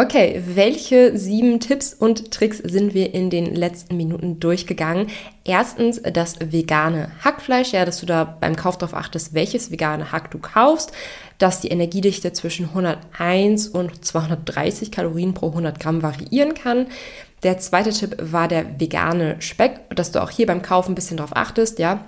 Okay, 0.00 0.40
welche 0.46 1.18
sieben 1.18 1.58
Tipps 1.58 1.92
und 1.92 2.30
Tricks 2.30 2.58
sind 2.58 2.94
wir 2.94 3.14
in 3.14 3.30
den 3.30 3.56
letzten 3.56 3.96
Minuten 3.96 4.38
durchgegangen? 4.38 5.08
Erstens 5.44 6.00
das 6.00 6.36
vegane 6.38 7.10
Hackfleisch, 7.24 7.72
ja, 7.72 7.84
dass 7.84 7.98
du 7.98 8.06
da 8.06 8.22
beim 8.22 8.54
Kauf 8.54 8.78
darauf 8.78 8.94
achtest, 8.94 9.34
welches 9.34 9.72
vegane 9.72 10.12
Hack 10.12 10.30
du 10.30 10.38
kaufst, 10.38 10.92
dass 11.38 11.62
die 11.62 11.72
Energiedichte 11.72 12.32
zwischen 12.32 12.66
101 12.66 13.66
und 13.66 14.04
230 14.04 14.92
Kalorien 14.92 15.34
pro 15.34 15.48
100 15.48 15.80
Gramm 15.80 16.00
variieren 16.00 16.54
kann. 16.54 16.86
Der 17.42 17.58
zweite 17.58 17.90
Tipp 17.90 18.18
war 18.20 18.46
der 18.46 18.78
vegane 18.78 19.34
Speck, 19.40 19.80
dass 19.96 20.12
du 20.12 20.22
auch 20.22 20.30
hier 20.30 20.46
beim 20.46 20.62
Kaufen 20.62 20.92
ein 20.92 20.94
bisschen 20.94 21.16
darauf 21.16 21.34
achtest, 21.34 21.80
ja, 21.80 22.04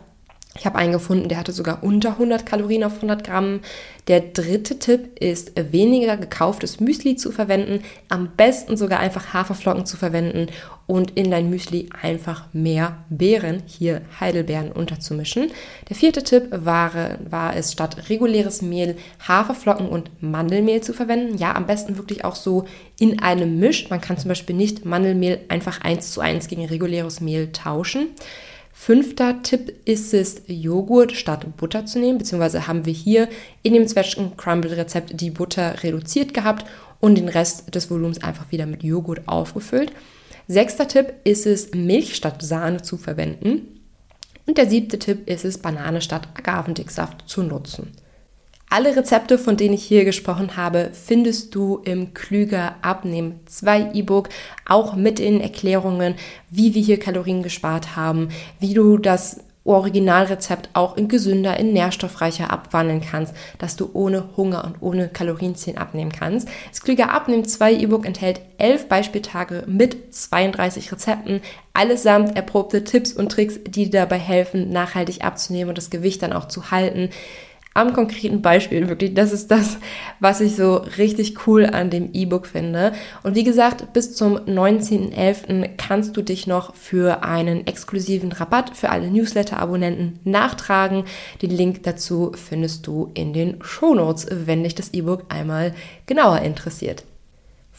ich 0.58 0.66
habe 0.66 0.78
einen 0.78 0.92
gefunden, 0.92 1.28
der 1.28 1.38
hatte 1.38 1.52
sogar 1.52 1.84
unter 1.84 2.10
100 2.10 2.44
Kalorien 2.44 2.82
auf 2.82 2.96
100 2.96 3.22
Gramm. 3.22 3.60
Der 4.08 4.20
dritte 4.20 4.80
Tipp 4.80 5.16
ist, 5.20 5.52
weniger 5.70 6.16
gekauftes 6.16 6.80
Müsli 6.80 7.14
zu 7.14 7.30
verwenden. 7.30 7.84
Am 8.08 8.30
besten 8.36 8.76
sogar 8.76 8.98
einfach 8.98 9.32
Haferflocken 9.32 9.86
zu 9.86 9.96
verwenden 9.96 10.48
und 10.88 11.12
in 11.12 11.30
dein 11.30 11.50
Müsli 11.50 11.88
einfach 12.02 12.46
mehr 12.52 13.04
Beeren, 13.10 13.62
hier 13.64 14.02
Heidelbeeren, 14.18 14.72
unterzumischen. 14.72 15.52
Der 15.88 15.94
vierte 15.94 16.24
Tipp 16.24 16.48
war, 16.50 16.90
war 17.30 17.54
es, 17.54 17.70
statt 17.70 18.08
reguläres 18.08 18.60
Mehl 18.60 18.96
Haferflocken 19.28 19.88
und 19.88 20.20
Mandelmehl 20.20 20.80
zu 20.80 20.92
verwenden. 20.92 21.38
Ja, 21.38 21.54
am 21.54 21.66
besten 21.66 21.96
wirklich 21.96 22.24
auch 22.24 22.34
so 22.34 22.64
in 22.98 23.22
einem 23.22 23.60
Misch. 23.60 23.88
Man 23.88 24.00
kann 24.00 24.18
zum 24.18 24.28
Beispiel 24.28 24.56
nicht 24.56 24.84
Mandelmehl 24.84 25.38
einfach 25.48 25.80
eins 25.82 26.10
zu 26.10 26.20
eins 26.20 26.48
gegen 26.48 26.64
reguläres 26.64 27.20
Mehl 27.20 27.52
tauschen. 27.52 28.08
Fünfter 28.82 29.42
Tipp 29.42 29.74
ist 29.84 30.14
es, 30.14 30.40
Joghurt 30.46 31.12
statt 31.12 31.44
Butter 31.58 31.84
zu 31.84 31.98
nehmen, 31.98 32.16
beziehungsweise 32.16 32.66
haben 32.66 32.86
wir 32.86 32.94
hier 32.94 33.28
in 33.62 33.74
dem 33.74 33.86
Zwetschgen 33.86 34.38
Crumble 34.38 34.74
Rezept 34.74 35.20
die 35.20 35.28
Butter 35.28 35.82
reduziert 35.82 36.32
gehabt 36.32 36.64
und 36.98 37.16
den 37.16 37.28
Rest 37.28 37.74
des 37.74 37.90
Volumens 37.90 38.22
einfach 38.22 38.50
wieder 38.50 38.64
mit 38.64 38.82
Joghurt 38.82 39.28
aufgefüllt. 39.28 39.92
Sechster 40.48 40.88
Tipp 40.88 41.12
ist 41.24 41.44
es, 41.44 41.74
Milch 41.74 42.16
statt 42.16 42.40
Sahne 42.40 42.80
zu 42.80 42.96
verwenden. 42.96 43.82
Und 44.46 44.56
der 44.56 44.66
siebte 44.66 44.98
Tipp 44.98 45.28
ist 45.28 45.44
es, 45.44 45.58
Banane 45.58 46.00
statt 46.00 46.28
Agavendicksaft 46.32 47.28
zu 47.28 47.42
nutzen. 47.42 47.92
Alle 48.72 48.94
Rezepte, 48.94 49.36
von 49.36 49.56
denen 49.56 49.74
ich 49.74 49.82
hier 49.82 50.04
gesprochen 50.04 50.56
habe, 50.56 50.92
findest 50.92 51.56
du 51.56 51.80
im 51.84 52.14
Klüger 52.14 52.76
Abnehmen 52.82 53.40
2 53.46 53.94
E-Book, 53.94 54.28
auch 54.64 54.94
mit 54.94 55.18
den 55.18 55.40
Erklärungen, 55.40 56.14
wie 56.50 56.72
wir 56.72 56.80
hier 56.80 57.00
Kalorien 57.00 57.42
gespart 57.42 57.96
haben, 57.96 58.28
wie 58.60 58.72
du 58.72 58.96
das 58.96 59.40
Originalrezept 59.64 60.70
auch 60.72 60.96
in 60.96 61.08
gesünder, 61.08 61.58
in 61.58 61.72
nährstoffreicher 61.72 62.52
abwandeln 62.52 63.00
kannst, 63.00 63.34
dass 63.58 63.74
du 63.74 63.90
ohne 63.92 64.36
Hunger 64.36 64.64
und 64.64 64.76
ohne 64.80 65.08
Kalorienzählen 65.08 65.76
abnehmen 65.76 66.12
kannst. 66.12 66.48
Das 66.70 66.80
Klüger 66.80 67.12
Abnehmen 67.12 67.44
2 67.44 67.72
E-Book 67.74 68.06
enthält 68.06 68.40
11 68.58 68.88
Beispieltage 68.88 69.64
mit 69.66 70.14
32 70.14 70.92
Rezepten, 70.92 71.40
allesamt 71.72 72.36
erprobte 72.36 72.84
Tipps 72.84 73.12
und 73.12 73.32
Tricks, 73.32 73.58
die 73.66 73.90
dir 73.90 74.00
dabei 74.00 74.18
helfen, 74.18 74.70
nachhaltig 74.70 75.24
abzunehmen 75.24 75.70
und 75.70 75.78
das 75.78 75.90
Gewicht 75.90 76.22
dann 76.22 76.32
auch 76.32 76.46
zu 76.46 76.70
halten. 76.70 77.10
Am 77.74 77.92
konkreten 77.92 78.42
Beispiel. 78.42 78.88
Wirklich, 78.88 79.14
das 79.14 79.32
ist 79.32 79.50
das, 79.50 79.78
was 80.18 80.40
ich 80.40 80.56
so 80.56 80.76
richtig 80.98 81.46
cool 81.46 81.66
an 81.66 81.90
dem 81.90 82.10
E-Book 82.12 82.46
finde. 82.46 82.92
Und 83.22 83.36
wie 83.36 83.44
gesagt, 83.44 83.92
bis 83.92 84.14
zum 84.14 84.36
19.11. 84.36 85.70
kannst 85.76 86.16
du 86.16 86.22
dich 86.22 86.46
noch 86.46 86.74
für 86.74 87.22
einen 87.22 87.66
exklusiven 87.66 88.32
Rabatt 88.32 88.76
für 88.76 88.90
alle 88.90 89.10
Newsletter-Abonnenten 89.10 90.18
nachtragen. 90.24 91.04
Den 91.42 91.50
Link 91.50 91.84
dazu 91.84 92.32
findest 92.34 92.86
du 92.86 93.10
in 93.14 93.32
den 93.32 93.62
Shownotes, 93.62 94.26
wenn 94.30 94.64
dich 94.64 94.74
das 94.74 94.92
E-Book 94.92 95.26
einmal 95.28 95.72
genauer 96.06 96.40
interessiert. 96.40 97.04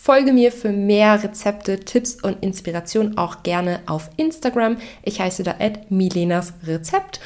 Folge 0.03 0.33
mir 0.33 0.51
für 0.51 0.71
mehr 0.71 1.21
Rezepte, 1.21 1.79
Tipps 1.81 2.15
und 2.15 2.41
Inspiration 2.41 3.19
auch 3.19 3.43
gerne 3.43 3.81
auf 3.85 4.09
Instagram. 4.17 4.77
Ich 5.03 5.21
heiße 5.21 5.43
da 5.43 5.57
at 5.59 5.91
Milenas 5.91 6.53
Rezept. 6.65 7.19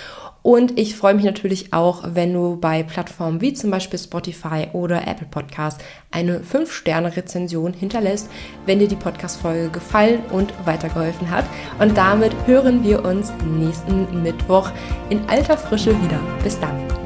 Und 0.45 0.77
ich 0.77 0.95
freue 0.95 1.15
mich 1.15 1.25
natürlich 1.25 1.73
auch, 1.73 2.03
wenn 2.05 2.31
du 2.31 2.57
bei 2.57 2.83
Plattformen 2.83 3.41
wie 3.41 3.53
zum 3.53 3.71
Beispiel 3.71 3.97
Spotify 3.97 4.67
oder 4.73 5.07
Apple 5.07 5.25
Podcast 5.25 5.83
eine 6.11 6.39
5-Sterne-Rezension 6.41 7.73
hinterlässt, 7.73 8.29
wenn 8.67 8.77
dir 8.77 8.87
die 8.87 8.95
Podcast-Folge 8.95 9.69
gefallen 9.69 10.19
und 10.31 10.53
weitergeholfen 10.63 11.31
hat. 11.31 11.45
Und 11.79 11.97
damit 11.97 12.31
hören 12.45 12.83
wir 12.83 13.03
uns 13.03 13.33
nächsten 13.57 14.21
Mittwoch 14.21 14.69
in 15.09 15.27
alter 15.27 15.57
Frische 15.57 15.99
wieder. 16.03 16.19
Bis 16.43 16.59
dann. 16.59 17.04